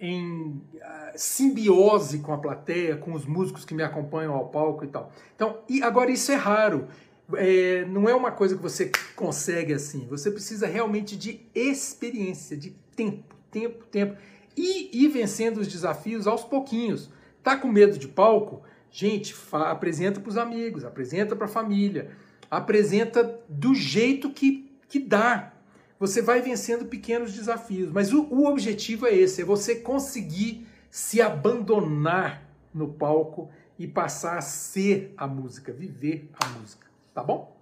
em 0.00 0.60
uh, 0.74 1.12
simbiose 1.14 2.18
com 2.18 2.32
a 2.32 2.38
plateia, 2.38 2.96
com 2.96 3.12
os 3.12 3.24
músicos 3.24 3.64
que 3.64 3.72
me 3.72 3.84
acompanham 3.84 4.34
ao 4.34 4.48
palco 4.48 4.84
e 4.84 4.88
tal. 4.88 5.12
Então, 5.36 5.60
e 5.68 5.80
agora 5.80 6.10
isso 6.10 6.32
é 6.32 6.36
raro. 6.36 6.88
É, 7.34 7.84
não 7.84 8.08
é 8.08 8.14
uma 8.14 8.32
coisa 8.32 8.56
que 8.56 8.62
você 8.62 8.90
consegue 9.14 9.72
assim. 9.72 10.06
Você 10.08 10.28
precisa 10.28 10.66
realmente 10.66 11.16
de 11.16 11.40
experiência, 11.54 12.56
de 12.56 12.70
tempo, 12.96 13.36
tempo, 13.48 13.84
tempo 13.86 14.16
e 14.56 15.04
ir 15.04 15.08
vencendo 15.08 15.58
os 15.58 15.68
desafios 15.68 16.26
aos 16.26 16.44
pouquinhos. 16.44 17.10
Tá 17.42 17.56
com 17.56 17.68
medo 17.68 17.98
de 17.98 18.08
palco? 18.08 18.62
Gente, 18.90 19.34
apresenta 19.52 20.20
para 20.20 20.28
os 20.30 20.36
amigos, 20.36 20.84
apresenta 20.84 21.34
para 21.34 21.46
a 21.46 21.48
família, 21.48 22.10
apresenta 22.50 23.40
do 23.48 23.74
jeito 23.74 24.30
que, 24.30 24.70
que 24.88 24.98
dá. 24.98 25.52
Você 25.98 26.20
vai 26.20 26.42
vencendo 26.42 26.84
pequenos 26.84 27.32
desafios, 27.32 27.90
mas 27.90 28.12
o, 28.12 28.24
o 28.24 28.46
objetivo 28.46 29.06
é 29.06 29.14
esse: 29.14 29.42
é 29.42 29.44
você 29.44 29.76
conseguir 29.76 30.66
se 30.90 31.22
abandonar 31.22 32.46
no 32.74 32.88
palco 32.88 33.50
e 33.78 33.86
passar 33.86 34.36
a 34.36 34.42
ser 34.42 35.14
a 35.16 35.26
música, 35.26 35.72
viver 35.72 36.28
a 36.34 36.48
música. 36.58 36.86
Tá 37.14 37.22
bom? 37.22 37.56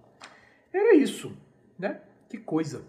Era 0.73 0.95
isso, 0.95 1.31
né? 1.79 2.01
Que 2.27 2.37
coisa. 2.37 2.83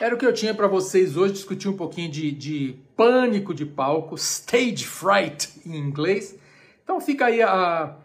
Era 0.00 0.14
o 0.14 0.18
que 0.18 0.24
eu 0.24 0.32
tinha 0.32 0.54
para 0.54 0.66
vocês 0.66 1.14
hoje, 1.14 1.34
discutir 1.34 1.68
um 1.68 1.76
pouquinho 1.76 2.10
de, 2.10 2.32
de 2.32 2.74
pânico 2.96 3.52
de 3.52 3.66
palco, 3.66 4.14
stage 4.14 4.86
fright 4.86 5.60
em 5.66 5.76
inglês. 5.76 6.38
Então 6.82 6.98
fica 7.02 7.26
aí 7.26 7.42
a, 7.42 7.98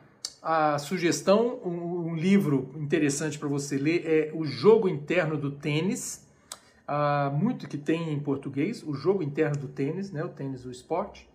a 0.43 0.77
sugestão, 0.77 1.57
um, 1.63 2.09
um 2.09 2.15
livro 2.15 2.69
interessante 2.75 3.39
para 3.39 3.47
você 3.47 3.77
ler 3.77 4.05
é 4.05 4.31
O 4.33 4.43
Jogo 4.43 4.89
Interno 4.89 5.37
do 5.37 5.51
Tênis, 5.51 6.27
uh, 6.85 7.33
muito 7.33 7.65
que 7.65 7.77
tem 7.77 8.11
em 8.11 8.19
português, 8.19 8.83
O 8.83 8.93
Jogo 8.93 9.23
Interno 9.23 9.55
do 9.55 9.69
Tênis, 9.69 10.11
né, 10.11 10.21
o 10.21 10.27
tênis, 10.27 10.65
o 10.65 10.71
esporte. 10.71 11.29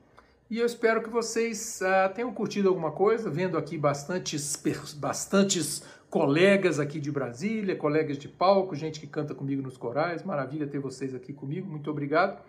E 0.51 0.59
eu 0.59 0.67
espero 0.67 1.03
que 1.03 1.09
vocês 1.09 1.81
uh, 1.81 2.13
tenham 2.15 2.35
curtido 2.35 2.69
alguma 2.69 2.91
coisa, 2.91 3.31
vendo 3.31 3.57
aqui 3.57 3.79
bastantes, 3.79 4.63
bastantes 4.97 5.83
colegas 6.11 6.81
aqui 6.81 6.99
de 6.99 7.11
Brasília, 7.11 7.77
colegas 7.77 8.19
de 8.19 8.29
palco, 8.29 8.75
gente 8.75 8.99
que 8.99 9.07
canta 9.07 9.33
comigo 9.33 9.63
nos 9.63 9.77
corais. 9.77 10.25
Maravilha 10.25 10.67
ter 10.67 10.81
vocês 10.81 11.15
aqui 11.15 11.33
comigo, 11.33 11.71
muito 11.71 11.89
obrigado. 11.89 12.43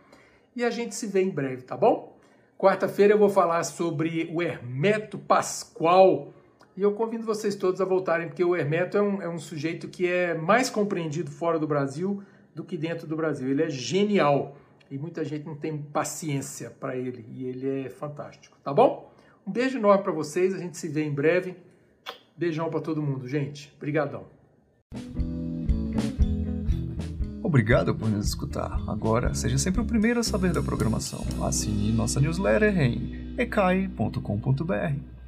E 0.55 0.65
a 0.65 0.71
gente 0.71 0.95
se 0.95 1.05
vê 1.05 1.21
em 1.21 1.29
breve, 1.29 1.61
tá 1.61 1.77
bom? 1.77 2.17
Quarta-feira 2.57 3.13
eu 3.13 3.19
vou 3.19 3.29
falar 3.29 3.63
sobre 3.63 4.29
o 4.33 4.41
Hermeto 4.41 5.17
Pascoal. 5.17 6.33
E 6.75 6.81
eu 6.81 6.93
convido 6.93 7.23
vocês 7.23 7.55
todos 7.55 7.79
a 7.79 7.85
voltarem, 7.85 8.27
porque 8.27 8.43
o 8.43 8.55
Hermeto 8.55 8.97
é 8.97 9.01
um, 9.01 9.21
é 9.21 9.29
um 9.29 9.37
sujeito 9.37 9.87
que 9.87 10.07
é 10.07 10.33
mais 10.33 10.69
compreendido 10.69 11.29
fora 11.29 11.59
do 11.59 11.67
Brasil 11.67 12.23
do 12.55 12.63
que 12.63 12.75
dentro 12.75 13.05
do 13.05 13.15
Brasil. 13.15 13.47
Ele 13.47 13.63
é 13.63 13.69
genial 13.69 14.57
e 14.89 14.97
muita 14.97 15.23
gente 15.23 15.45
não 15.45 15.55
tem 15.55 15.77
paciência 15.77 16.71
para 16.71 16.95
ele 16.95 17.25
e 17.29 17.45
ele 17.45 17.85
é 17.85 17.89
fantástico, 17.89 18.57
tá 18.63 18.73
bom? 18.73 19.11
Um 19.45 19.51
beijo 19.51 19.77
enorme 19.77 20.03
para 20.03 20.11
vocês, 20.11 20.53
a 20.53 20.57
gente 20.57 20.77
se 20.77 20.87
vê 20.87 21.03
em 21.03 21.13
breve. 21.13 21.55
Beijão 22.41 22.71
para 22.71 22.81
todo 22.81 23.03
mundo, 23.03 23.27
gente. 23.27 23.71
Obrigadão. 23.77 24.25
Obrigado 27.43 27.93
por 27.93 28.09
nos 28.09 28.25
escutar. 28.25 28.81
Agora, 28.87 29.35
seja 29.35 29.59
sempre 29.59 29.79
o 29.79 29.85
primeiro 29.85 30.19
a 30.19 30.23
saber 30.23 30.51
da 30.51 30.63
programação. 30.63 31.23
Assine 31.45 31.91
nossa 31.91 32.19
newsletter 32.19 32.75
em 32.79 33.35
ecai.com.br. 33.37 35.20